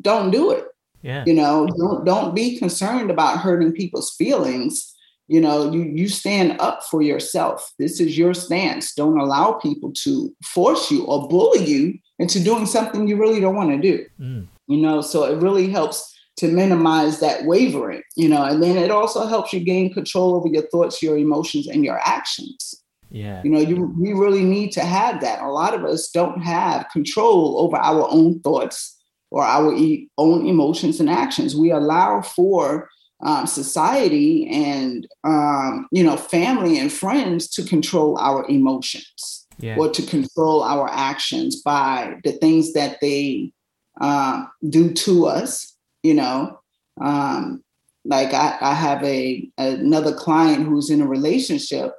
don't 0.00 0.30
do 0.30 0.52
it. 0.52 0.64
Yeah. 1.02 1.24
You 1.26 1.34
know, 1.34 1.66
don't 1.66 2.04
don't 2.04 2.34
be 2.34 2.58
concerned 2.58 3.10
about 3.10 3.40
hurting 3.40 3.72
people's 3.72 4.14
feelings. 4.14 4.94
You 5.28 5.40
know, 5.40 5.72
you 5.72 5.82
you 5.82 6.08
stand 6.08 6.60
up 6.60 6.82
for 6.84 7.00
yourself. 7.00 7.72
This 7.78 8.00
is 8.00 8.18
your 8.18 8.34
stance. 8.34 8.94
Don't 8.94 9.18
allow 9.18 9.52
people 9.52 9.92
to 10.04 10.34
force 10.44 10.90
you 10.90 11.04
or 11.04 11.28
bully 11.28 11.64
you 11.64 11.94
into 12.18 12.42
doing 12.42 12.66
something 12.66 13.08
you 13.08 13.16
really 13.16 13.40
don't 13.40 13.56
want 13.56 13.70
to 13.70 13.78
do. 13.78 14.04
Mm. 14.20 14.48
You 14.66 14.76
know, 14.78 15.00
so 15.00 15.24
it 15.24 15.40
really 15.40 15.70
helps 15.70 16.12
to 16.38 16.48
minimize 16.48 17.20
that 17.20 17.44
wavering, 17.44 18.02
you 18.16 18.28
know, 18.28 18.44
and 18.44 18.62
then 18.62 18.76
it 18.76 18.90
also 18.90 19.26
helps 19.26 19.52
you 19.52 19.60
gain 19.60 19.92
control 19.92 20.34
over 20.34 20.48
your 20.48 20.66
thoughts, 20.68 21.02
your 21.02 21.18
emotions, 21.18 21.68
and 21.68 21.84
your 21.84 22.00
actions. 22.04 22.82
Yeah. 23.10 23.42
You 23.44 23.50
know, 23.50 23.60
you 23.60 23.94
we 23.98 24.12
really 24.14 24.42
need 24.42 24.72
to 24.72 24.80
have 24.80 25.20
that. 25.20 25.42
A 25.42 25.50
lot 25.50 25.74
of 25.74 25.84
us 25.84 26.10
don't 26.10 26.40
have 26.40 26.88
control 26.90 27.58
over 27.60 27.76
our 27.76 28.08
own 28.10 28.40
thoughts 28.40 28.98
or 29.30 29.44
our 29.44 29.74
e- 29.74 30.08
own 30.16 30.46
emotions 30.46 30.98
and 30.98 31.10
actions. 31.10 31.54
We 31.54 31.70
allow 31.70 32.22
for 32.22 32.88
um, 33.22 33.46
society 33.46 34.48
and 34.48 35.06
um, 35.24 35.88
you 35.92 36.02
know 36.02 36.16
family 36.16 36.78
and 36.78 36.92
friends 36.92 37.48
to 37.48 37.62
control 37.62 38.18
our 38.18 38.48
emotions 38.48 39.46
yeah. 39.58 39.76
or 39.76 39.88
to 39.88 40.02
control 40.02 40.62
our 40.62 40.88
actions 40.90 41.62
by 41.62 42.16
the 42.24 42.32
things 42.32 42.72
that 42.72 42.98
they 43.00 43.52
uh, 44.00 44.44
do 44.68 44.92
to 44.92 45.26
us. 45.26 45.76
You 46.02 46.14
know, 46.14 46.60
um, 47.00 47.62
like 48.04 48.34
I, 48.34 48.58
I 48.60 48.74
have 48.74 49.02
a 49.04 49.48
another 49.58 50.14
client 50.14 50.66
who's 50.66 50.90
in 50.90 51.00
a 51.00 51.06
relationship 51.06 51.92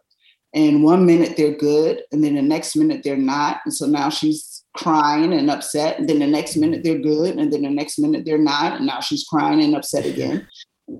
and 0.54 0.84
one 0.84 1.06
minute 1.06 1.36
they're 1.36 1.56
good 1.56 2.02
and 2.12 2.24
then 2.24 2.36
the 2.36 2.42
next 2.42 2.76
minute 2.76 3.02
they're 3.04 3.16
not 3.16 3.62
and 3.66 3.74
so 3.74 3.86
now 3.86 4.10
she's 4.10 4.64
crying 4.76 5.34
and 5.34 5.50
upset 5.50 5.98
and 5.98 6.10
then 6.10 6.20
the 6.20 6.28
next 6.28 6.56
minute 6.56 6.84
they're 6.84 7.00
good 7.00 7.36
and 7.38 7.52
then 7.52 7.62
the 7.62 7.70
next 7.70 7.98
minute 8.00 8.26
they're 8.26 8.38
not 8.38 8.74
and 8.78 8.86
now 8.86 9.00
she's 9.00 9.24
crying 9.24 9.62
and 9.62 9.76
upset 9.76 10.06
again 10.06 10.48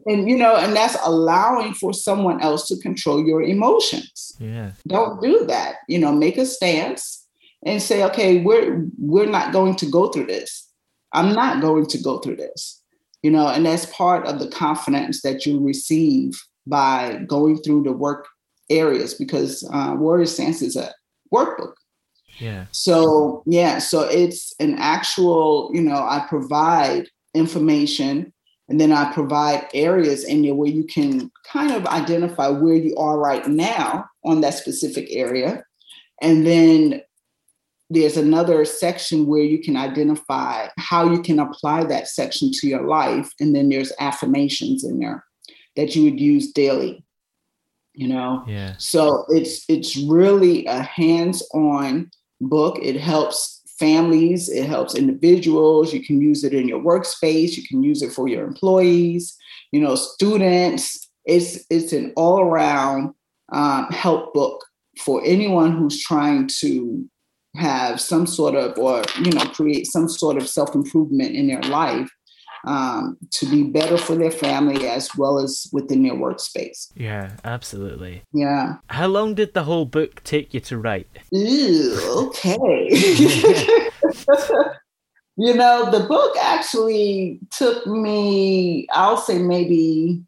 and 0.06 0.30
you 0.30 0.38
know 0.38 0.56
and 0.56 0.76
that's 0.76 0.98
allowing 1.04 1.74
for 1.74 1.94
someone 1.94 2.42
else 2.42 2.68
to 2.68 2.78
control 2.78 3.24
your 3.26 3.42
emotions. 3.42 4.36
Yeah. 4.40 4.72
Don't 4.88 5.22
do 5.22 5.46
that. 5.46 5.76
You 5.88 6.00
know 6.00 6.12
make 6.12 6.38
a 6.38 6.46
stance 6.46 7.28
and 7.66 7.82
say 7.82 8.04
okay 8.04 8.42
we're 8.42 8.86
we're 8.98 9.30
not 9.30 9.54
going 9.54 9.76
to 9.78 9.86
go 9.86 10.10
through 10.10 10.28
this. 10.28 10.70
I'm 11.14 11.34
not 11.34 11.62
going 11.62 11.86
to 11.88 11.98
go 11.98 12.20
through 12.20 12.38
this. 12.38 12.82
You 13.22 13.32
know 13.32 13.48
and 13.48 13.66
that's 13.66 13.86
part 13.88 14.26
of 14.26 14.40
the 14.40 14.50
confidence 14.50 15.22
that 15.22 15.46
you 15.46 15.60
receive 15.60 16.42
by 16.66 17.22
going 17.28 17.58
through 17.58 17.84
the 17.84 17.92
work 17.92 18.28
areas 18.70 19.14
because 19.14 19.68
uh, 19.74 19.96
Warrior 19.98 20.26
Stance 20.26 20.62
is 20.62 20.76
a 20.76 20.94
workbook. 21.34 21.74
Yeah. 22.40 22.66
So 22.72 23.44
yeah, 23.46 23.80
so 23.80 24.02
it's 24.02 24.54
an 24.60 24.76
actual, 24.80 25.70
you 25.74 25.82
know, 25.82 25.96
I 25.96 26.26
provide 26.28 27.08
information 27.34 28.34
and 28.70 28.80
then 28.80 28.92
I 28.92 29.12
provide 29.14 29.68
areas 29.74 30.24
in 30.24 30.42
there 30.42 30.56
where 30.56 30.70
you 30.70 30.86
can 30.86 31.32
kind 31.52 31.72
of 31.72 31.86
identify 31.86 32.48
where 32.48 32.76
you 32.76 32.96
are 32.96 33.20
right 33.20 33.46
now 33.48 34.06
on 34.24 34.42
that 34.42 34.54
specific 34.54 35.08
area. 35.12 35.64
And 36.22 36.48
then 36.48 37.02
there's 37.90 38.16
another 38.16 38.64
section 38.64 39.28
where 39.28 39.44
you 39.44 39.62
can 39.62 39.76
identify 39.76 40.70
how 40.78 41.12
you 41.12 41.22
can 41.22 41.40
apply 41.40 41.84
that 41.86 42.08
section 42.08 42.52
to 42.54 42.68
your 42.68 42.88
life. 42.88 43.30
And 43.40 43.54
then 43.54 43.70
there's 43.70 43.92
affirmations 44.00 44.84
in 44.86 45.00
there 45.00 45.26
that 45.76 45.96
you 45.96 46.04
would 46.06 46.20
use 46.20 46.52
daily 46.52 47.04
you 47.94 48.08
know 48.08 48.44
yeah 48.48 48.74
so 48.78 49.26
it's 49.30 49.66
it's 49.70 49.96
really 49.98 50.66
a 50.66 50.82
hands-on 50.82 52.10
book 52.42 52.78
it 52.82 53.00
helps 53.00 53.62
families 53.84 54.42
it 54.60 54.66
helps 54.66 54.96
individuals 55.04 55.94
you 55.94 56.02
can 56.08 56.18
use 56.30 56.42
it 56.48 56.54
in 56.60 56.66
your 56.72 56.82
workspace 56.90 57.58
you 57.58 57.64
can 57.70 57.80
use 57.92 58.02
it 58.06 58.12
for 58.18 58.26
your 58.28 58.44
employees 58.52 59.38
you 59.74 59.82
know 59.82 59.96
students. 59.96 61.10
It's 61.26 61.66
it's 61.70 61.92
an 61.92 62.14
all-around 62.16 63.14
um, 63.52 63.88
help 63.88 64.34
book 64.34 64.64
for 65.04 65.22
anyone 65.26 65.76
who's 65.76 66.02
trying 66.02 66.48
to 66.60 67.10
have 67.56 68.00
some 68.00 68.26
sort 68.26 68.56
of 68.56 68.78
or 68.78 69.04
you 69.20 69.32
know 69.32 69.46
create 69.46 69.88
some 69.88 70.08
sort 70.08 70.38
of 70.38 70.48
self-improvement 70.48 71.36
in 71.36 71.48
their 71.48 71.62
life 71.64 72.10
um, 72.66 73.18
to 73.32 73.46
be 73.46 73.64
better 73.64 73.98
for 73.98 74.16
their 74.16 74.32
family 74.32 74.88
as 74.88 75.16
well 75.16 75.40
as 75.40 75.68
within 75.72 76.04
their 76.04 76.14
workspace. 76.14 76.92
Yeah, 76.96 77.32
absolutely. 77.44 78.24
Yeah. 78.34 78.76
How 78.88 79.08
long 79.08 79.36
did 79.36 79.54
the 79.54 79.64
whole 79.64 79.86
book 79.86 80.24
take 80.24 80.54
you 80.54 80.60
to 80.62 80.78
write? 80.78 81.08
Ooh, 81.36 82.28
okay. 82.28 82.88
you 85.38 85.54
know, 85.54 85.92
the 85.92 86.06
book 86.08 86.36
actually 86.42 87.40
took 87.52 87.86
me, 87.86 88.88
I'll 88.92 89.18
say 89.18 89.40
maybe 89.40 90.22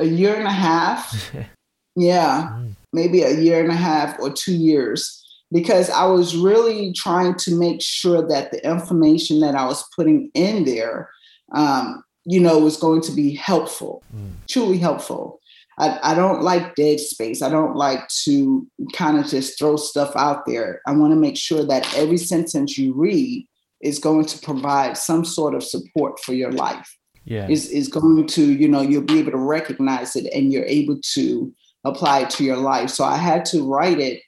a 0.00 0.06
year 0.06 0.34
and 0.34 0.46
a 0.46 0.52
half. 0.52 1.32
yeah, 1.96 2.52
mm. 2.52 2.74
maybe 2.92 3.22
a 3.22 3.38
year 3.40 3.62
and 3.62 3.72
a 3.72 3.76
half 3.76 4.18
or 4.20 4.32
two 4.32 4.54
years 4.54 5.22
because 5.52 5.88
I 5.88 6.04
was 6.06 6.36
really 6.36 6.92
trying 6.92 7.36
to 7.36 7.54
make 7.54 7.80
sure 7.80 8.26
that 8.26 8.50
the 8.50 8.66
information 8.68 9.38
that 9.40 9.54
I 9.54 9.64
was 9.66 9.84
putting 9.94 10.30
in 10.34 10.64
there 10.64 11.08
um, 11.52 12.02
you 12.24 12.40
know, 12.40 12.58
was 12.58 12.76
going 12.76 13.02
to 13.02 13.12
be 13.12 13.34
helpful, 13.34 14.02
mm. 14.14 14.30
truly 14.48 14.78
helpful. 14.78 15.40
I, 15.78 15.98
I 16.02 16.14
don't 16.14 16.42
like 16.42 16.76
dead 16.76 17.00
space. 17.00 17.42
I 17.42 17.50
don't 17.50 17.74
like 17.76 18.06
to 18.24 18.66
kind 18.92 19.18
of 19.18 19.26
just 19.26 19.58
throw 19.58 19.76
stuff 19.76 20.14
out 20.16 20.46
there. 20.46 20.80
I 20.86 20.92
want 20.92 21.12
to 21.12 21.18
make 21.18 21.36
sure 21.36 21.64
that 21.64 21.96
every 21.96 22.16
sentence 22.16 22.78
you 22.78 22.94
read 22.94 23.46
is 23.80 23.98
going 23.98 24.24
to 24.26 24.38
provide 24.38 24.96
some 24.96 25.24
sort 25.24 25.54
of 25.54 25.62
support 25.62 26.20
for 26.20 26.32
your 26.32 26.52
life. 26.52 26.96
Yeah. 27.24 27.48
Is 27.48 27.70
is 27.70 27.88
going 27.88 28.26
to, 28.26 28.52
you 28.52 28.68
know, 28.68 28.82
you'll 28.82 29.02
be 29.02 29.18
able 29.18 29.32
to 29.32 29.38
recognize 29.38 30.14
it 30.14 30.30
and 30.34 30.52
you're 30.52 30.66
able 30.66 30.98
to 31.14 31.54
apply 31.84 32.20
it 32.20 32.30
to 32.30 32.44
your 32.44 32.58
life. 32.58 32.90
So 32.90 33.02
I 33.04 33.16
had 33.16 33.44
to 33.46 33.66
write 33.66 33.98
it 33.98 34.22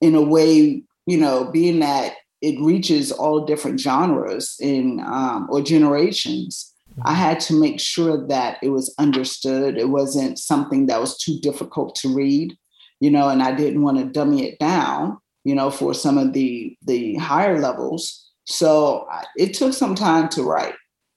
in 0.00 0.14
a 0.14 0.22
way, 0.22 0.82
you 1.06 1.18
know, 1.18 1.50
being 1.50 1.80
that 1.80 2.14
it 2.40 2.60
reaches 2.60 3.10
all 3.10 3.44
different 3.44 3.80
genres 3.80 4.56
in 4.60 5.00
um, 5.00 5.48
or 5.50 5.60
generations. 5.60 6.74
I 7.04 7.12
mm-hmm. 7.12 7.20
had 7.20 7.40
to 7.40 7.60
make 7.60 7.80
sure 7.80 8.26
that 8.28 8.58
it 8.62 8.70
was 8.70 8.94
understood. 8.98 9.76
It 9.76 9.88
wasn't 9.88 10.38
something 10.38 10.86
that 10.86 11.00
was 11.00 11.16
too 11.16 11.38
difficult 11.40 11.94
to 11.96 12.14
read, 12.14 12.56
you 13.00 13.10
know, 13.10 13.28
and 13.28 13.42
I 13.42 13.52
didn't 13.54 13.82
want 13.82 13.98
to 13.98 14.04
dummy 14.04 14.48
it 14.48 14.58
down, 14.58 15.18
you 15.44 15.54
know, 15.54 15.70
for 15.70 15.94
some 15.94 16.18
of 16.18 16.32
the 16.32 16.76
the 16.82 17.16
higher 17.16 17.60
levels. 17.60 18.24
So 18.46 19.06
it 19.36 19.54
took 19.54 19.74
some 19.74 19.94
time 19.94 20.28
to 20.30 20.42
write. 20.42 20.74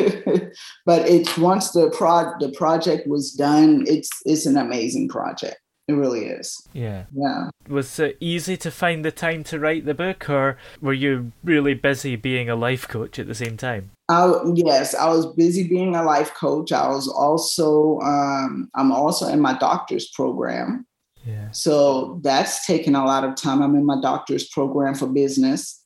but 0.86 1.10
it's 1.10 1.38
once 1.38 1.72
the 1.72 1.90
pro 1.90 2.32
the 2.40 2.54
project 2.56 3.08
was 3.08 3.34
done, 3.34 3.84
it's 3.88 4.10
it's 4.26 4.46
an 4.46 4.58
amazing 4.58 5.10
project. 5.10 5.58
It 5.88 5.94
really 5.94 6.26
is. 6.26 6.68
Yeah. 6.74 7.06
Yeah. 7.14 7.50
Was 7.68 8.00
it 8.00 8.18
easy 8.20 8.58
to 8.58 8.72
find 8.72 9.06
the 9.06 9.12
time 9.12 9.44
to 9.46 9.60
write 9.60 9.86
the 9.86 9.94
book, 9.94 10.30
or 10.30 10.58
were 10.82 10.94
you 10.94 11.32
really 11.44 11.76
busy 11.76 12.16
being 12.16 12.50
a 12.50 12.56
life 12.56 12.88
coach 12.88 13.20
at 13.20 13.28
the 13.28 13.36
same 13.36 13.56
time? 13.56 13.92
I, 14.10 14.34
yes, 14.54 14.96
I 14.96 15.10
was 15.10 15.28
busy 15.36 15.68
being 15.68 15.96
a 15.96 16.04
life 16.04 16.34
coach. 16.34 16.72
I 16.72 16.88
was 16.88 17.08
also, 17.08 18.00
um, 18.02 18.70
I'm 18.76 18.92
also 18.92 19.28
in 19.28 19.40
my 19.40 19.58
doctor's 19.58 20.10
program. 20.10 20.86
Yeah. 21.24 21.50
So 21.52 22.20
that's 22.24 22.66
taken 22.66 22.96
a 22.96 23.06
lot 23.06 23.24
of 23.24 23.36
time. 23.36 23.62
I'm 23.62 23.76
in 23.76 23.86
my 23.86 24.00
doctor's 24.02 24.48
program 24.48 24.96
for 24.96 25.08
business. 25.08 25.82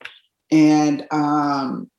And 0.51 1.05
um, 1.11 1.89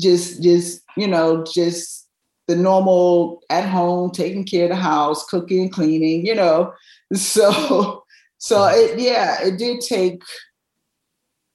just 0.00 0.42
just 0.42 0.82
you 0.96 1.06
know 1.06 1.44
just 1.44 2.08
the 2.48 2.56
normal 2.56 3.42
at 3.50 3.68
home 3.68 4.10
taking 4.10 4.44
care 4.44 4.64
of 4.64 4.70
the 4.70 4.76
house 4.76 5.24
cooking 5.26 5.68
cleaning 5.68 6.24
you 6.24 6.34
know 6.34 6.72
so 7.14 8.02
so 8.38 8.64
it 8.66 8.98
yeah 8.98 9.42
it 9.42 9.58
did 9.58 9.80
take 9.80 10.22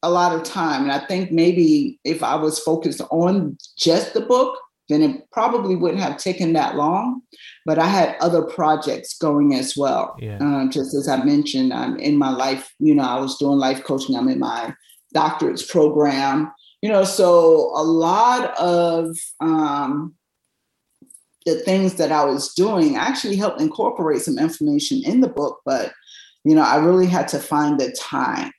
a 0.04 0.10
lot 0.10 0.34
of 0.36 0.44
time. 0.44 0.84
And 0.84 0.92
i 0.92 1.00
think 1.06 1.32
maybe 1.32 2.00
if 2.04 2.24
i 2.24 2.36
was 2.36 2.60
focused 2.60 3.02
on 3.12 3.58
just 3.78 4.14
the 4.14 4.22
book 4.22 4.58
then 4.90 5.02
it 5.04 5.30
probably 5.32 5.76
wouldn't 5.78 6.02
have 6.02 6.18
taken 6.18 6.52
that 6.54 6.76
long. 6.76 7.22
But 7.66 7.78
i 7.80 7.86
had 7.88 8.16
other 8.20 8.42
projects 8.44 9.18
going 9.18 9.54
as 9.56 9.76
well 9.78 10.16
Yeah. 10.20 10.38
um, 10.40 10.72
just 10.72 10.94
as 10.96 11.08
i 11.08 11.24
mentioned 11.24 11.72
i'm 11.74 11.98
in 11.98 12.18
my 12.18 12.32
life 12.32 12.74
you 12.80 12.96
know 12.96 13.04
i 13.04 13.20
was 13.20 13.38
doing 13.38 13.58
life 13.58 13.84
coaching 13.84 14.16
i'm 14.16 14.28
in 14.30 14.40
my 14.40 14.74
doctorate's 15.14 15.66
program 15.66 16.52
you 16.82 16.90
know 16.90 17.04
so 17.04 17.72
a 17.76 17.84
lot 17.84 18.58
of 18.58 19.16
um, 19.40 20.16
the 21.46 21.56
things 21.60 21.96
that 21.96 22.12
i 22.12 22.24
was 22.24 22.54
doing 22.54 22.96
actually 22.96 23.36
helped 23.36 23.62
incorporate 23.62 24.22
some 24.22 24.38
information 24.40 25.02
in 25.06 25.22
the 25.22 25.28
book 25.30 25.60
but 25.66 25.92
you 26.44 26.56
know 26.56 26.62
i 26.64 26.76
really 26.76 27.08
had 27.08 27.28
to 27.28 27.40
find 27.40 27.80
the 27.80 27.92
time 28.00 28.52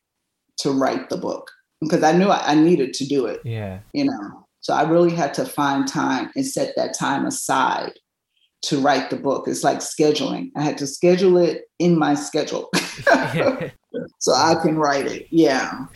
to 0.59 0.71
write 0.71 1.09
the 1.09 1.16
book 1.16 1.51
because 1.81 2.03
i 2.03 2.12
knew 2.12 2.29
i, 2.29 2.53
I 2.53 2.55
needed 2.55 2.92
to 2.95 3.07
do 3.07 3.27
it 3.27 3.40
Yeah. 3.45 3.81
you 3.92 4.05
know. 4.05 4.47
So 4.61 4.75
i 4.75 4.83
really 4.88 5.11
had 5.12 5.35
to 5.35 5.45
find 5.45 5.87
time 5.88 6.31
and 6.37 6.47
set 6.47 6.75
that 6.77 6.97
time 6.97 7.27
aside 7.27 7.92
to 8.62 8.79
write 8.79 9.11
the 9.11 9.16
book. 9.16 9.49
It's 9.49 9.64
like 9.64 9.79
scheduling. 9.79 10.53
I 10.57 10.62
had 10.62 10.79
to 10.79 10.87
schedule 10.87 11.37
it 11.37 11.62
in 11.81 11.99
my 11.99 12.14
schedule 12.14 12.71
so 14.18 14.33
i 14.35 14.55
can 14.62 14.78
write 14.78 15.07
it 15.07 15.26
yeah 15.31 15.87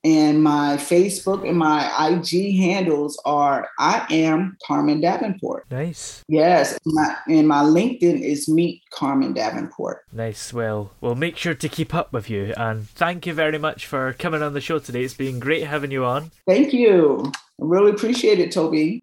and 0.04 0.42
my 0.42 0.76
Facebook 0.76 1.46
and 1.46 1.58
my 1.58 1.84
IG 2.08 2.56
handles 2.56 3.20
are 3.24 3.68
I 3.78 4.06
am 4.10 4.56
Carmen 4.66 5.00
Davenport. 5.00 5.70
Nice. 5.70 6.24
Yes, 6.28 6.78
my, 6.84 7.16
and 7.28 7.46
my 7.46 7.62
LinkedIn 7.62 8.20
is 8.20 8.48
Meet 8.48 8.82
Carmen 8.90 9.32
Davenport. 9.32 10.04
Nice. 10.12 10.52
Well, 10.52 10.92
we'll 11.00 11.14
make 11.14 11.36
sure 11.36 11.54
to 11.54 11.68
keep 11.68 11.94
up 11.94 12.12
with 12.12 12.30
you. 12.30 12.54
And 12.56 12.88
thank 12.88 13.26
you 13.26 13.34
very 13.34 13.58
much 13.58 13.86
for 13.86 14.14
coming 14.14 14.42
on 14.42 14.54
the 14.54 14.60
show 14.60 14.78
today. 14.78 15.04
It's 15.04 15.14
been 15.14 15.38
great 15.38 15.64
having 15.64 15.90
you 15.90 16.04
on. 16.04 16.30
Thank 16.46 16.72
you. 16.72 17.30
I 17.60 17.64
really 17.64 17.90
appreciate 17.90 18.38
it, 18.38 18.52
Toby. 18.52 19.02